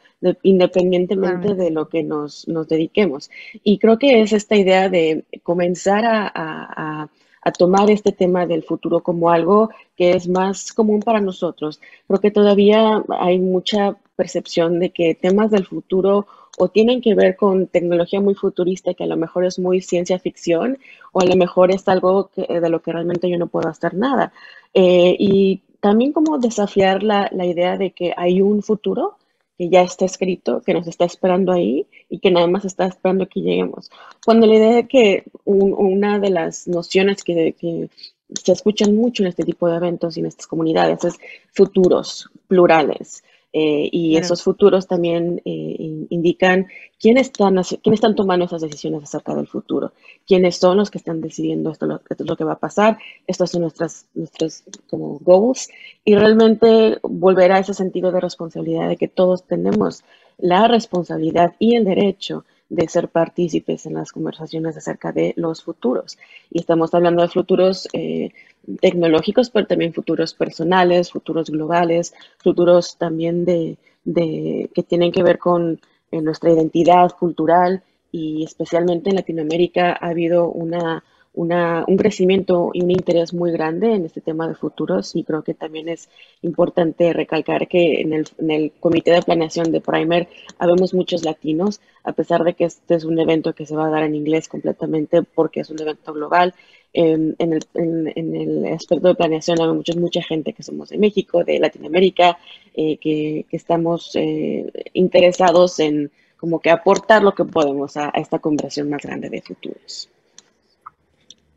[0.42, 3.30] independientemente de lo que nos, nos, dediquemos.
[3.62, 7.08] Y creo que es esta idea de comenzar a, a,
[7.42, 11.80] a, tomar este tema del futuro como algo que es más común para nosotros.
[12.08, 16.26] Creo que todavía hay mucha percepción de que temas del futuro
[16.58, 20.18] o tienen que ver con tecnología muy futurista que a lo mejor es muy ciencia
[20.18, 20.78] ficción
[21.12, 24.32] o a lo mejor es algo de lo que realmente yo no puedo hacer nada.
[24.74, 29.16] Eh, y también como desafiar la, la idea de que hay un futuro
[29.58, 33.26] que ya está escrito, que nos está esperando ahí y que nada más está esperando
[33.26, 33.90] que lleguemos.
[34.24, 37.88] Cuando la idea de que una de las nociones que, que,
[38.34, 41.14] se escuchan mucho en este tipo de eventos y en estas comunidades es
[41.52, 43.22] futuros plurales.
[43.52, 46.66] Eh, y esos futuros también eh, indican
[47.00, 49.92] quiénes están, quiénes están tomando esas decisiones acerca del futuro,
[50.26, 53.50] quiénes son los que están decidiendo esto, esto es lo que va a pasar, estos
[53.50, 55.68] son nuestras, nuestros como goals,
[56.04, 60.04] y realmente volver a ese sentido de responsabilidad de que todos tenemos
[60.38, 66.18] la responsabilidad y el derecho de ser partícipes en las conversaciones acerca de los futuros.
[66.50, 68.32] Y estamos hablando de futuros eh,
[68.80, 75.80] tecnológicos, pero también futuros personales, futuros globales, futuros también de, que tienen que ver con
[76.12, 81.02] nuestra identidad cultural y especialmente en Latinoamérica ha habido una,
[81.36, 85.52] un crecimiento y un interés muy grande en este tema de futuros y creo que
[85.52, 86.08] también es
[86.40, 91.80] importante recalcar que en el, en el comité de planeación de Primer habemos muchos latinos,
[92.04, 94.48] a pesar de que este es un evento que se va a dar en inglés
[94.48, 96.54] completamente porque es un evento global.
[96.96, 101.44] En, el, en, el, aspecto de planeación hay mucha, mucha gente que somos de México,
[101.44, 102.38] de Latinoamérica,
[102.74, 108.20] eh, que, que, estamos eh, interesados en como que aportar lo que podemos a, a
[108.20, 110.08] esta conversación más grande de futuros.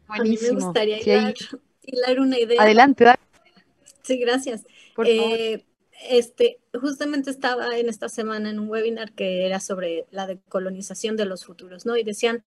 [0.10, 0.50] Buenísimo.
[0.50, 1.00] A mí me gustaría
[1.84, 2.62] hilar, una idea.
[2.62, 3.20] Adelante, dale.
[4.02, 4.66] Sí, gracias.
[5.06, 5.64] Eh,
[6.10, 11.26] este, justamente estaba en esta semana en un webinar que era sobre la decolonización de
[11.26, 11.96] los futuros, ¿no?
[11.96, 12.44] Y decían,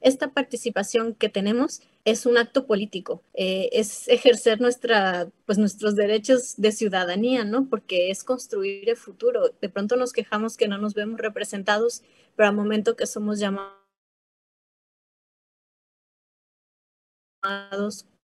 [0.00, 6.54] esta participación que tenemos es un acto político, eh, es ejercer nuestra, pues nuestros derechos
[6.56, 7.68] de ciudadanía, ¿no?
[7.68, 9.54] Porque es construir el futuro.
[9.60, 12.02] De pronto nos quejamos que no nos vemos representados,
[12.36, 13.76] pero al momento que somos llamados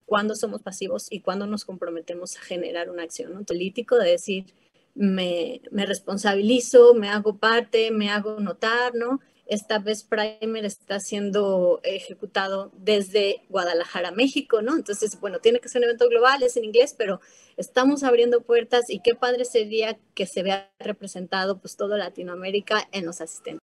[0.06, 3.44] cuando somos pasivos y cuando nos comprometemos a generar una acción ¿no?
[3.44, 4.46] político de decir,
[4.96, 9.20] me, me, responsabilizo, me hago parte, me hago notar, ¿no?
[9.48, 14.76] Esta vez Primer está siendo ejecutado desde Guadalajara, México, ¿no?
[14.76, 17.22] Entonces, bueno, tiene que ser un evento global, es en inglés, pero
[17.56, 23.06] estamos abriendo puertas y qué padre sería que se vea representado pues todo Latinoamérica en
[23.06, 23.62] los asistentes.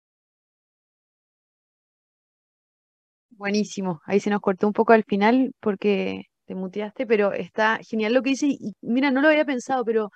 [3.30, 4.02] Buenísimo.
[4.04, 8.22] Ahí se nos cortó un poco al final porque te muteaste, pero está genial lo
[8.22, 8.48] que dice.
[8.48, 10.10] Y mira, no lo había pensado, pero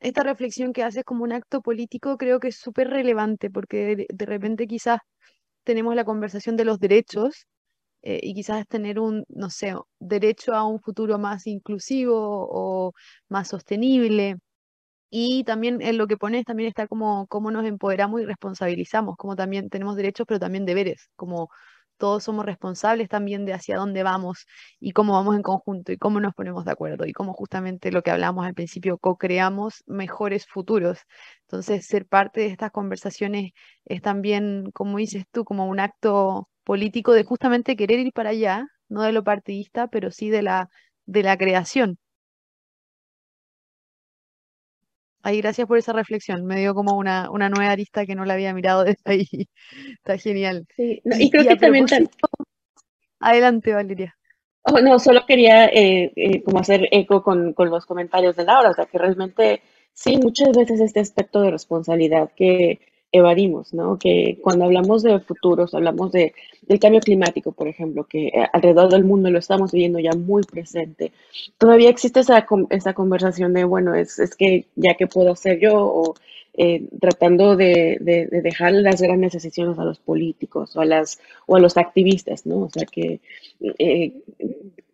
[0.00, 4.26] esta reflexión que haces como un acto político creo que es súper relevante porque de,
[4.26, 5.00] repente quizás
[5.64, 7.46] tenemos la conversación de los derechos
[8.02, 12.14] eh, y quizás tener un, no sé, derecho a un futuro más inclusivo
[12.50, 12.92] o
[13.28, 14.36] más sostenible.
[15.10, 19.36] Y también en lo que pones también está como cómo nos empoderamos y responsabilizamos, como
[19.36, 21.50] también tenemos derechos, pero también deberes, como
[21.98, 24.46] todos somos responsables también de hacia dónde vamos
[24.80, 28.02] y cómo vamos en conjunto y cómo nos ponemos de acuerdo y cómo justamente lo
[28.02, 31.00] que hablamos al principio, co-creamos mejores futuros.
[31.42, 33.52] Entonces, ser parte de estas conversaciones
[33.84, 38.66] es también, como dices tú, como un acto político de justamente querer ir para allá,
[38.88, 40.68] no de lo partidista, pero sí de la,
[41.06, 41.98] de la creación.
[45.22, 46.44] Ahí, gracias por esa reflexión.
[46.44, 49.48] Me dio como una, una nueva arista que no la había mirado desde ahí.
[49.96, 50.66] Está genial.
[50.76, 51.86] Sí, y, creo que también...
[53.20, 54.16] Adelante, Valeria.
[54.62, 58.70] Oh, no, solo quería eh, eh, como hacer eco con, con, los comentarios de Laura,
[58.70, 62.80] o sea, que realmente sí, muchas veces este aspecto de responsabilidad que
[63.12, 63.98] evadimos, ¿no?
[63.98, 68.90] Que cuando hablamos de futuros, hablamos de, del cambio climático, por ejemplo, que eh, alrededor
[68.90, 71.12] del mundo lo estamos viviendo ya muy presente.
[71.56, 75.74] Todavía existe esa, esa conversación de, bueno, es, es que ya que puedo hacer yo,
[75.74, 76.14] o
[76.60, 81.56] eh, tratando de, de, dejar las grandes decisiones a los políticos o a, las, o
[81.56, 82.62] a los activistas, ¿no?
[82.62, 83.20] O sea, que
[83.78, 84.12] eh,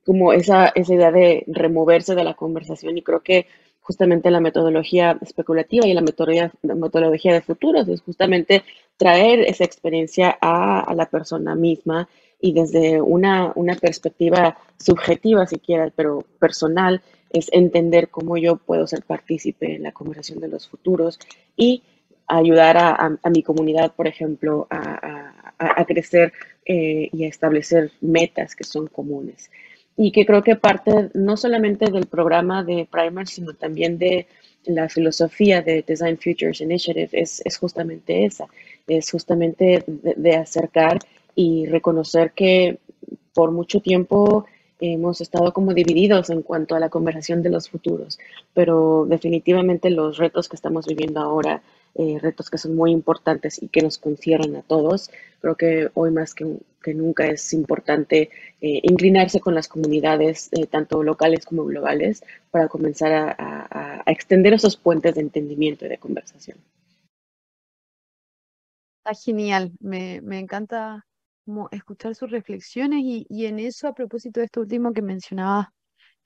[0.04, 3.46] como esa, esa idea de removerse de la conversación y creo que
[3.80, 8.64] justamente la metodología especulativa y la metodología, metodología de futuros, es justamente
[8.96, 12.08] traer esa experiencia a, la persona misma
[12.40, 18.86] y desde una, una, perspectiva subjetiva, si quieres, pero personal, es entender cómo yo puedo
[18.86, 21.18] ser partícipe en la conversación de los futuros
[21.56, 21.82] y
[22.26, 26.32] ayudar a, a, mi comunidad, por ejemplo, a, a crecer
[26.64, 29.50] eh, y a establecer metas que son comunes
[29.96, 34.26] y que creo que parte no solamente del programa de Primer, sino también de
[34.66, 38.46] la filosofía de Design Futures Initiative es, es justamente esa,
[38.86, 40.98] es justamente de, acercar
[41.34, 42.78] y reconocer que
[43.34, 44.46] por mucho tiempo
[44.80, 48.18] hemos estado como divididos en cuanto a la conversación de los futuros,
[48.52, 51.62] pero definitivamente los retos que estamos viviendo ahora
[51.96, 55.10] eh, retos que son muy importantes y que nos conciernen a todos.
[55.40, 56.44] Creo que hoy más que,
[56.92, 58.30] nunca es importante
[58.60, 64.76] eh, inclinarse con las comunidades, eh, tanto locales como globales, para comenzar a, extender esos
[64.76, 66.58] puentes de entendimiento y de conversación.
[68.98, 71.06] Está genial, me, encanta
[71.70, 75.72] escuchar sus reflexiones y, y, en eso, a propósito de esto último que mencionaba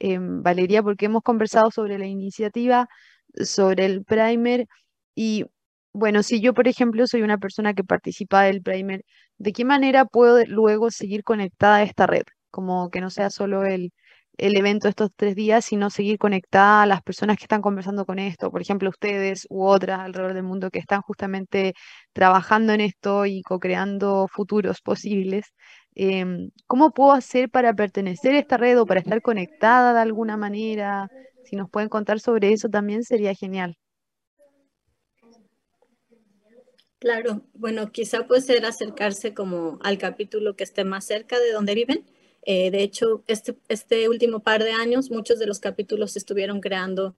[0.01, 2.89] Valeria, porque hemos conversado sobre la iniciativa,
[3.35, 4.67] sobre el primer
[5.15, 5.45] y
[5.93, 9.03] bueno, si yo, por ejemplo, soy una persona que participa del primer,
[9.39, 12.23] ¿de qué manera puedo luego seguir conectada a esta red?
[12.51, 13.93] Como que no sea solo el,
[14.37, 18.05] el evento de estos tres días, sino seguir conectada a las personas que están conversando
[18.07, 21.75] con esto, por ejemplo, ustedes u otras alrededor del mundo que están justamente
[22.13, 25.47] trabajando en esto y co-creando futuros posibles.
[25.95, 30.37] Em, ¿cómo puedo hacer para pertenecer a esta red o para estar conectada de alguna
[30.37, 31.09] manera?
[31.43, 33.77] Si nos pueden contar sobre eso también sería genial.
[36.99, 41.75] Claro, bueno, quizá puede ser acercarse como al capítulo que esté más cerca de donde
[41.75, 42.05] viven.
[42.43, 47.15] Eh, de hecho, este, este último par de años, muchos de los capítulos estuvieron creando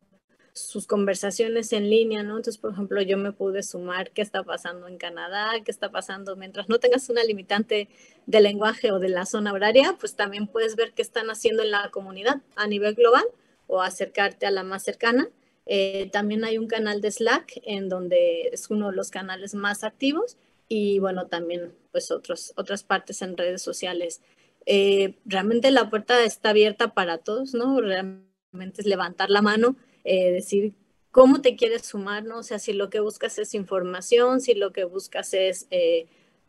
[0.52, 2.36] sus conversaciones en línea, ¿no?
[2.36, 6.36] Entonces, por ejemplo, yo me pude sumar qué está pasando en Canadá, qué está pasando
[6.36, 7.88] mientras no tengas una limitante
[8.26, 11.70] de lenguaje o de la zona horaria, pues también puedes ver qué están haciendo en
[11.70, 13.24] la comunidad a nivel global
[13.66, 15.28] o acercarte a la más cercana.
[15.72, 19.84] Eh, también hay un canal de Slack en donde es uno de los canales más
[19.84, 24.20] activos y bueno, también pues otros, otras partes en redes sociales.
[24.66, 27.80] Eh, realmente la puerta está abierta para todos, ¿no?
[27.80, 30.74] Realmente es levantar la mano eh, decir
[31.12, 32.38] cómo te quieres sumar, ¿no?
[32.38, 35.68] O sea, si lo que buscas es información, si lo que buscas es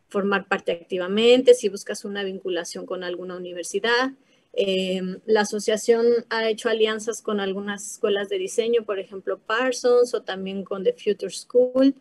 [0.08, 4.14] formar parte activamente, si buscas una vinculación con alguna universidad.
[4.54, 10.24] Em, la asociación ha hecho alianzas con algunas escuelas de diseño, por ejemplo, Parsons o
[10.24, 11.96] también con The Future School,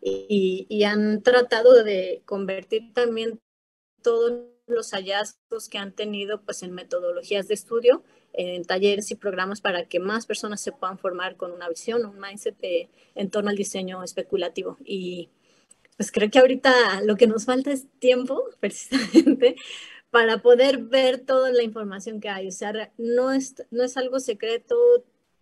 [0.00, 3.40] y, han tratado de convertir también
[4.02, 9.60] todos los hallazgos que han tenido pues en metodologías de estudio en talleres y programas
[9.60, 12.56] para que más personas se puedan formar con una visión, un mindset
[13.14, 14.76] en torno al diseño especulativo.
[14.84, 15.30] Y
[15.96, 19.56] pues creo que ahorita lo que nos falta es tiempo, precisamente,
[20.10, 22.48] para poder ver toda la información que hay.
[22.48, 24.76] O sea, no es, no es algo secreto,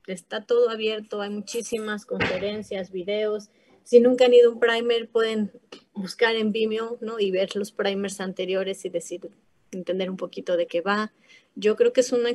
[0.06, 3.50] está todo abierto, hay muchísimas conferencias, videos.
[3.82, 5.52] Si nunca han ido a un primer, pueden
[5.92, 7.20] buscar en Vimeo ¿no?
[7.20, 9.30] y ver los primers anteriores y decir,
[9.72, 11.12] entender un poquito de qué va.
[11.54, 12.30] Yo creo que es una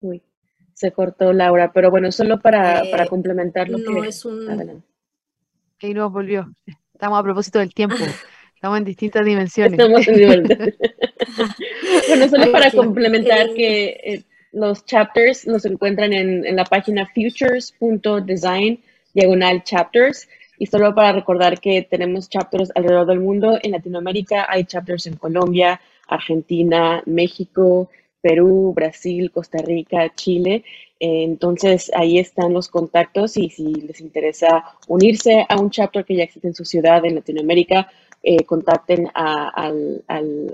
[0.00, 0.22] Uy,
[0.74, 4.48] se cortó Laura, pero bueno, solo para, para eh, complementar lo no es un...
[4.48, 4.86] Adelante.
[5.80, 6.52] Ahí nos volvió.
[6.98, 7.94] Estamos a propósito del tiempo.
[8.56, 9.78] Estamos en distintas dimensiones.
[9.78, 10.74] Estamos en dimensiones.
[12.08, 18.80] bueno, solo para complementar que eh, los chapters nos encuentran en, en la página futures.design
[19.14, 20.28] diagonal chapters.
[20.58, 23.60] Y solo para recordar que tenemos chapters alrededor del mundo.
[23.62, 27.90] En Latinoamérica hay chapters en Colombia, Argentina, México,
[28.20, 30.64] Perú, Brasil, Costa Rica, Chile.
[31.00, 36.16] Eh, entonces ahí están los contactos y si les interesa unirse a un chapter que
[36.16, 37.88] ya existe en su ciudad en Latinoamérica,
[38.22, 39.72] eh, contacten a,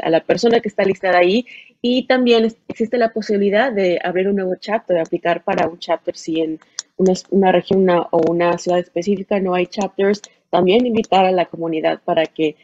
[0.07, 1.47] la persona que está listada ahí.
[1.81, 6.17] Y también existe la posibilidad de abrir un nuevo chapter, de aplicar para un chapter
[6.17, 6.61] si en
[7.31, 12.27] una, región o una ciudad específica no hay chapters, también invitar a la comunidad para
[12.27, 12.57] que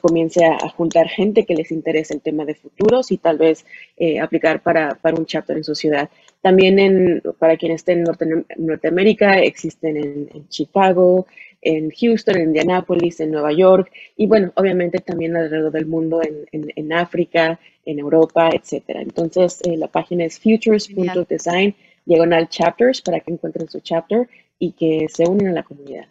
[0.00, 3.64] comience a, juntar gente que les interese el tema de futuros y tal vez
[3.96, 6.10] eh, aplicar para, un chapter en su ciudad.
[6.42, 11.26] También en, para quienes estén en Norteamérica, existen en, Chicago,
[11.62, 16.92] en Houston, en Indianapolis, en Nueva York y bueno, obviamente también alrededor del mundo, en,
[16.92, 19.02] África, en Europa, etcétera.
[19.02, 21.74] Entonces, eh, la página es futures.design,
[22.04, 24.28] diagonal chapters para que encuentren su chapter
[24.58, 26.06] y que se unan a la comunidad.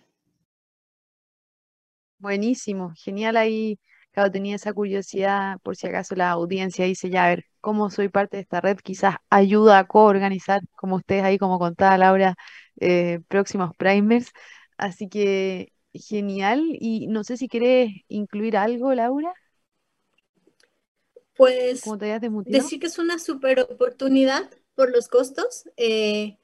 [2.20, 3.80] Buenísimo, genial ahí.
[4.12, 8.10] Claro, tenía esa curiosidad, por si acaso la audiencia dice, ya, a ver, cómo soy
[8.10, 12.36] parte de esta red, quizás ayuda a coorganizar, como ustedes ahí, como contaba Laura,
[12.80, 14.32] eh, próximos primers.
[14.78, 16.64] Así que genial.
[16.80, 19.34] Y no sé si quieres incluir algo, Laura.
[21.36, 21.84] Pues
[22.46, 25.70] decir que es una super oportunidad por los costos.
[25.78, 26.38] Eh,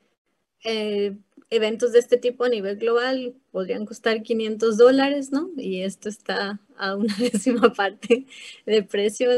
[0.63, 1.17] eh,
[1.55, 5.51] eventos de este tipo a nivel global podrían costar 500 dólares, ¿no?
[5.57, 8.25] Y esto está a una décima parte
[8.65, 9.29] de precio.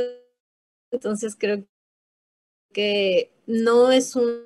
[0.91, 1.65] Entonces creo
[2.73, 4.43] que no es un,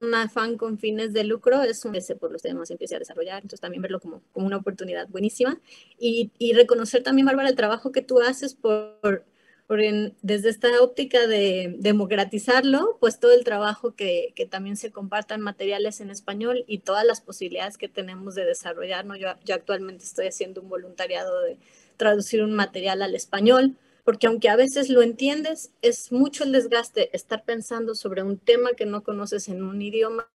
[0.00, 3.36] un afán con fines de lucro, es un ese por los temas empiece a desarrollar,
[3.42, 5.60] entonces también verlo como, como una oportunidad buenísima
[5.98, 9.24] y, y reconocer también, Bárbara, el trabajo que tú haces por
[9.66, 15.40] porque desde esta óptica de democratizarlo, pues todo el trabajo que, que, también se compartan
[15.40, 19.16] materiales en español y todas las posibilidades que tenemos de desarrollar, ¿no?
[19.16, 21.58] Yo, yo actualmente estoy haciendo un voluntariado de
[21.96, 27.14] traducir un material al español, porque aunque a veces lo entiendes, es mucho el desgaste
[27.16, 30.28] estar pensando sobre un tema que no conoces en un idioma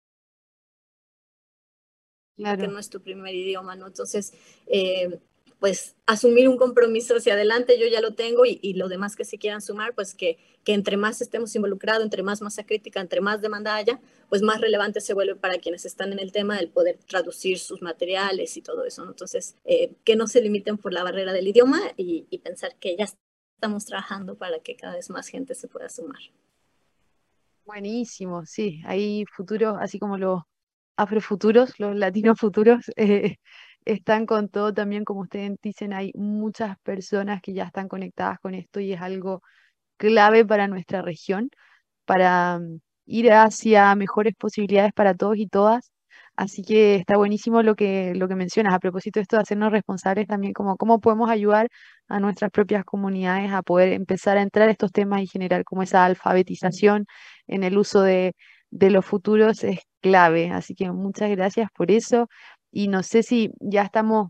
[2.38, 3.88] que no es tu primer idioma, ¿no?
[3.88, 4.34] Entonces,
[4.68, 5.20] eh,
[5.60, 9.26] pues asumir un compromiso hacia adelante, yo ya lo tengo y, y lo demás que
[9.26, 13.42] se quieran sumar, pues que, entre más estemos involucrados, entre más masa crítica, entre más
[13.42, 16.98] demanda haya, pues más relevante se vuelve para quienes están en el tema el poder
[17.08, 19.06] traducir sus materiales y todo eso.
[19.06, 22.98] Entonces, eh, que no se limiten por la barrera del idioma y, y pensar que
[22.98, 23.06] ya
[23.56, 26.20] estamos trabajando para que cada vez más gente se pueda sumar.
[27.66, 30.42] Buenísimo, sí, hay futuros, así como los
[30.98, 33.38] afrofuturos, los latinos futuros, eh,
[33.94, 38.54] están con todo también, como ustedes dicen, hay muchas personas que ya están conectadas con
[38.56, 39.42] esto y es algo
[39.98, 41.50] clave para nuestra región,
[42.06, 42.60] para,
[43.08, 45.92] ir hacia mejores posibilidades para todos y todas.
[46.36, 49.72] Así que está buenísimo lo que, lo que mencionas a propósito de esto de hacernos
[49.72, 51.70] responsables también, como cómo podemos ayudar
[52.08, 56.06] a nuestras propias comunidades a poder empezar a entrar estos temas y generar como esa
[56.06, 57.06] alfabetización
[57.48, 58.34] en el uso de,
[58.70, 60.52] de los futuros es clave.
[60.52, 62.28] Así que muchas gracias por eso.
[62.78, 64.30] Y no sé si ya estamos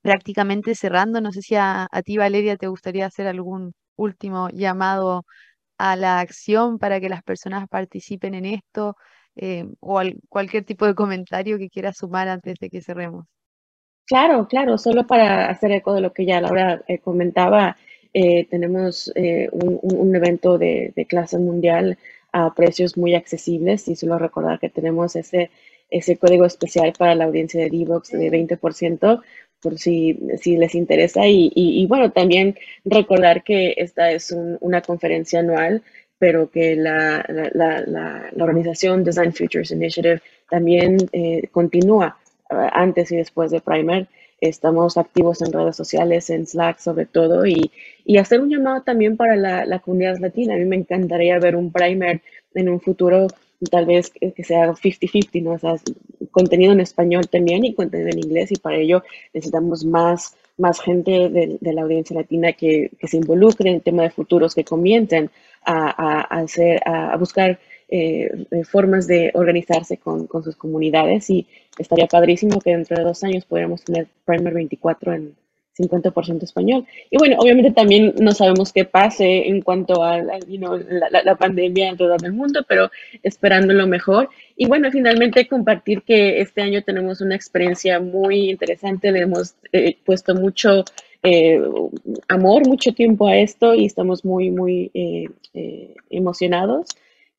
[0.00, 5.24] prácticamente cerrando, no sé si a, ti, Valeria, te gustaría hacer algún último llamado
[5.76, 8.94] a la acción para que las personas participen en esto
[9.34, 13.26] eh, o cualquier tipo de comentario que quieras sumar antes de que cerremos.
[14.06, 17.76] Claro, claro, solo para hacer eco de lo que ya Laura eh, comentaba,
[18.12, 19.12] eh, tenemos
[19.50, 21.98] un, evento de, clase mundial
[22.30, 25.50] a precios muy accesibles y solo recordar que tenemos ese,
[25.94, 29.22] ese código especial para la audiencia de Divox de 20%
[29.60, 31.26] por si, si les interesa.
[31.26, 35.82] Y, y, bueno, también recordar que esta es una conferencia anual,
[36.18, 40.20] pero que la, la, la, organización Design Futures Initiative
[40.50, 42.18] también eh, continúa
[42.50, 44.08] eh, antes y después de Primer.
[44.40, 47.70] Estamos activos en redes sociales, en Slack sobre todo, y,
[48.04, 50.54] y hacer un llamado también para la, comunidad latina.
[50.54, 52.20] A mí me encantaría ver un Primer
[52.54, 53.28] en un futuro
[53.64, 55.58] tal vez que sea 50-50, ¿no?
[55.58, 55.76] Sea,
[56.30, 59.02] contenido en español también y contenido en inglés y para ello
[59.32, 64.02] necesitamos más, más gente de, la audiencia latina que, que, se involucre en el tema
[64.02, 65.30] de futuros, que comiencen
[65.64, 67.58] a, a, hacer, a buscar
[67.88, 68.30] eh,
[68.64, 71.46] formas de organizarse con, con, sus comunidades y
[71.78, 75.34] estaría padrísimo que dentro de dos años pudiéramos tener Primer 24 en,
[75.78, 76.86] 50% español.
[77.10, 80.38] Y bueno, obviamente también no sabemos qué pase en cuanto a la,
[81.24, 82.90] la, pandemia alrededor del mundo, pero
[83.22, 84.28] esperando lo mejor.
[84.56, 89.96] Y bueno, finalmente compartir que este año tenemos una experiencia muy interesante, le hemos eh,
[90.04, 90.84] puesto mucho
[91.22, 91.60] eh,
[92.28, 96.88] amor, mucho tiempo a esto y estamos muy, muy eh, emocionados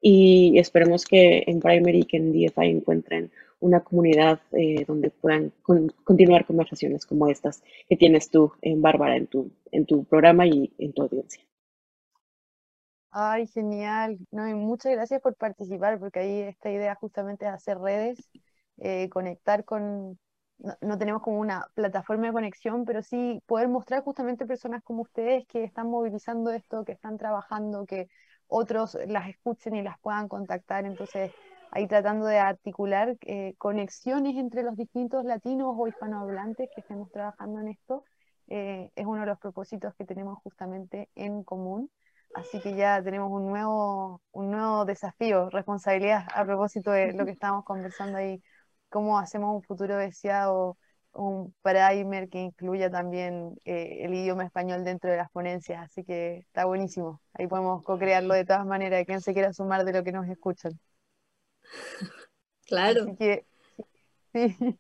[0.02, 3.32] y esperemos que en Primary y que en DFI encuentren
[3.66, 5.52] una comunidad eh, donde puedan
[6.04, 10.72] continuar conversaciones como estas que tienes tú, en Bárbara, en tu, en tu programa y
[10.78, 11.44] en tu audiencia.
[13.10, 14.20] Ay, genial.
[14.32, 18.30] No, muchas gracias por participar, porque ahí esta idea justamente es hacer redes,
[18.78, 20.20] eh, conectar con,
[20.60, 25.02] no, no, tenemos como una plataforma de conexión, pero sí poder mostrar justamente personas como
[25.04, 28.10] ustedes que están movilizando esto, que están trabajando, que
[28.48, 30.86] otros las escuchen y las puedan contactar.
[30.86, 31.32] Entonces,
[31.76, 37.60] ahí tratando de articular eh, conexiones entre los distintos latinos o hispanohablantes que estemos trabajando
[37.60, 38.06] en esto,
[38.48, 41.92] eh, es uno de los propósitos que tenemos justamente en común.
[42.34, 47.32] Así que ya tenemos un nuevo, un nuevo desafío, responsabilidad a propósito de lo que
[47.40, 48.42] estábamos conversando ahí,
[48.88, 50.78] cómo hacemos un futuro deseado,
[51.12, 55.84] un primer que incluya también eh, el idioma español dentro de las ponencias.
[55.84, 57.22] Así que está buenísimo.
[57.34, 60.80] Ahí podemos co-crearlo de todas maneras, quien se quiera sumar de lo que nos escuchan.
[62.68, 63.16] Claro.
[63.16, 63.46] que,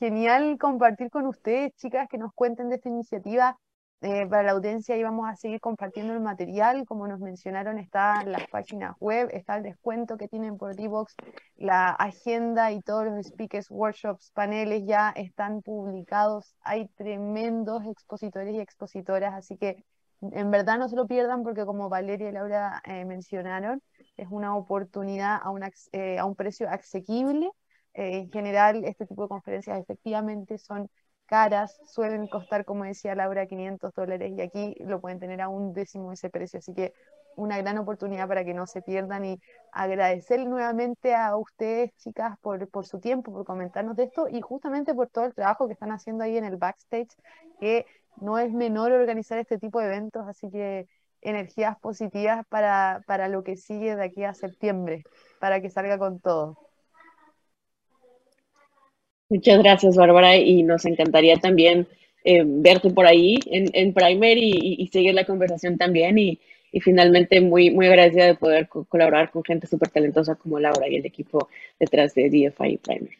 [0.00, 3.56] genial compartir con ustedes, chicas, que nos cuenten de esta iniciativa.
[4.02, 8.22] Eh, para la audiencia y vamos a seguir compartiendo el material, como nos mencionaron, está
[8.22, 11.14] en las páginas web, está el descuento que tienen por D-Box,
[11.56, 18.60] la agenda y todos los speakers, workshops, paneles ya están publicados, hay tremendos expositores y
[18.60, 19.84] expositoras, así que
[20.22, 23.82] en verdad no se lo pierdan porque como Valeria y Laura eh, mencionaron,
[24.20, 25.52] es una oportunidad a,
[25.92, 27.50] eh, a un precio asequible.
[27.94, 30.88] Eh, en general, este tipo de conferencias efectivamente son
[31.26, 35.72] caras, suelen costar, como decía Laura, 500 dólares y aquí lo pueden tener a un
[35.72, 36.58] décimo ese precio.
[36.58, 36.92] Así que
[37.36, 39.40] una gran oportunidad para que no se pierdan y
[39.72, 44.94] agradecer nuevamente a ustedes, chicas, por, por su tiempo, por comentarnos de esto y justamente
[44.94, 47.08] por todo el trabajo que están haciendo ahí en el backstage,
[47.60, 47.86] que
[48.20, 50.86] no es menor organizar este tipo de eventos, así que
[51.22, 55.04] energías positivas para, para lo que sigue de aquí a septiembre,
[55.38, 56.56] para que salga con todo.
[59.28, 61.86] Muchas gracias, Bárbara, y nos encantaría también
[62.24, 66.18] eh, verte por ahí en, en Primer y, seguir la conversación también.
[66.18, 66.40] Y,
[66.72, 70.96] y, finalmente, muy, muy agradecida de poder colaborar con gente súper talentosa como Laura y
[70.96, 71.48] el equipo
[71.78, 73.18] detrás de DFI y Primer.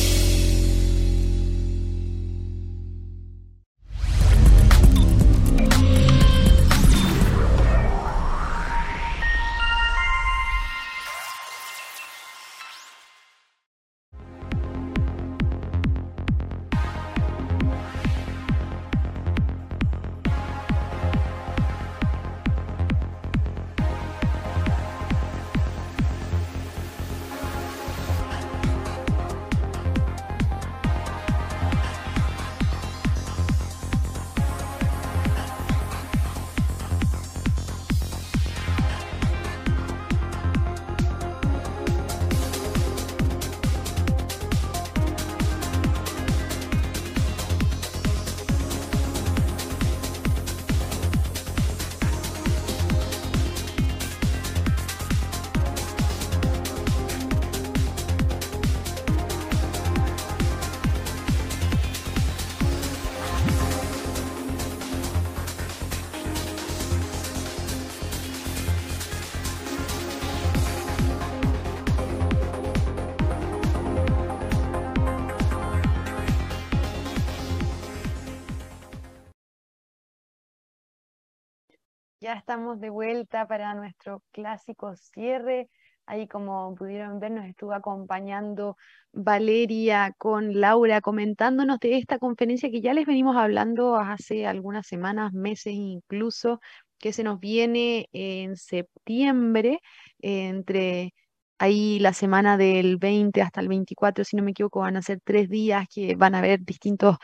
[83.91, 85.68] nuestro clásico cierre.
[86.07, 88.76] Ahí como pudieron ver, nos estuvo acompañando
[89.12, 95.32] Valeria con Laura comentándonos de esta conferencia que ya les venimos hablando hace algunas semanas,
[95.32, 96.61] meses incluso,
[96.99, 99.80] que se nos viene en septiembre,
[100.20, 101.14] entre
[101.59, 105.20] ahí la semana del 20 hasta el 24, si no me equivoco, van a ser
[105.22, 107.16] tres días que van a haber distintos,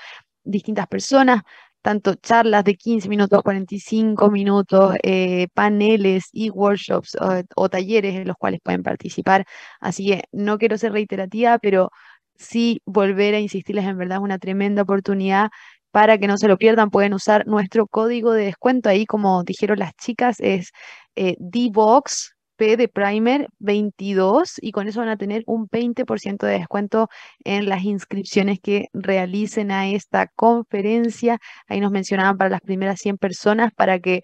[0.45, 1.43] distintas personas
[1.87, 7.17] tanto charlas de 15 minutos, 45 minutos, eh, paneles y workshops
[7.55, 9.45] o, talleres en los cuales pueden participar.
[9.81, 11.91] Así que no quiero ser reiterativa, pero
[12.35, 15.51] sí volver a insistirles, en verdad es una tremenda oportunidad
[15.93, 16.91] para que no se lo pierdan.
[16.91, 20.73] Pueden usar nuestro código de descuento ahí, como dijeron las chicas, es
[21.15, 26.59] eh, DBOX P de Primer 22 y con eso van a tener un 20% de
[26.59, 27.09] descuento
[27.45, 31.39] en las inscripciones que realicen a esta conferencia.
[31.69, 34.23] Ahí nos mencionaban para las primeras 100 personas para que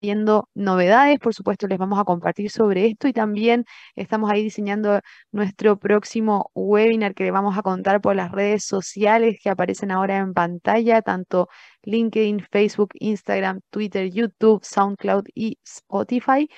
[0.00, 3.64] viendo novedades, por supuesto les vamos a compartir sobre esto y también
[3.96, 5.00] estamos ahí diseñando
[5.32, 10.18] nuestro próximo webinar que le vamos a contar por las redes sociales que aparecen ahora
[10.18, 11.48] en pantalla, tanto
[11.82, 16.48] LinkedIn, Facebook, Instagram, Twitter, YouTube, SoundCloud y Spotify.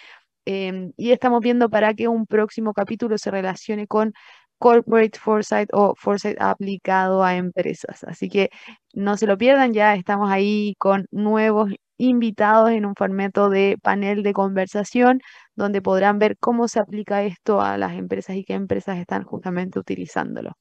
[0.47, 4.13] Em, y estamos viendo para que un próximo capítulo se relacione con
[4.59, 8.05] Corporate Foresight o Foresight aplicado a empresas.
[8.05, 8.51] Así que
[8.95, 11.71] no se lo pierdan, ya estamos ahí con nuevos
[12.09, 15.21] invitados en un formato de panel de conversación
[15.55, 19.79] donde podrán ver cómo se aplica esto a las empresas y qué empresas están justamente
[19.79, 20.53] utilizándolo.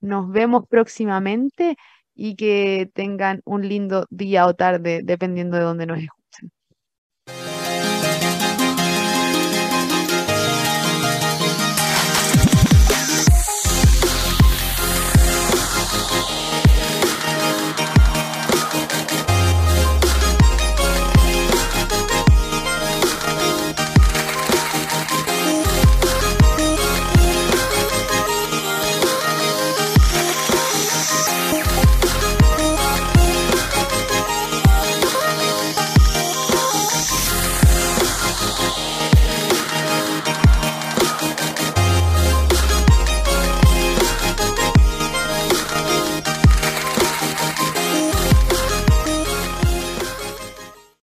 [0.00, 1.76] Nos vemos próximamente
[2.14, 6.21] y que tengan un lindo día o tarde, dependiendo de dónde nos escuchen.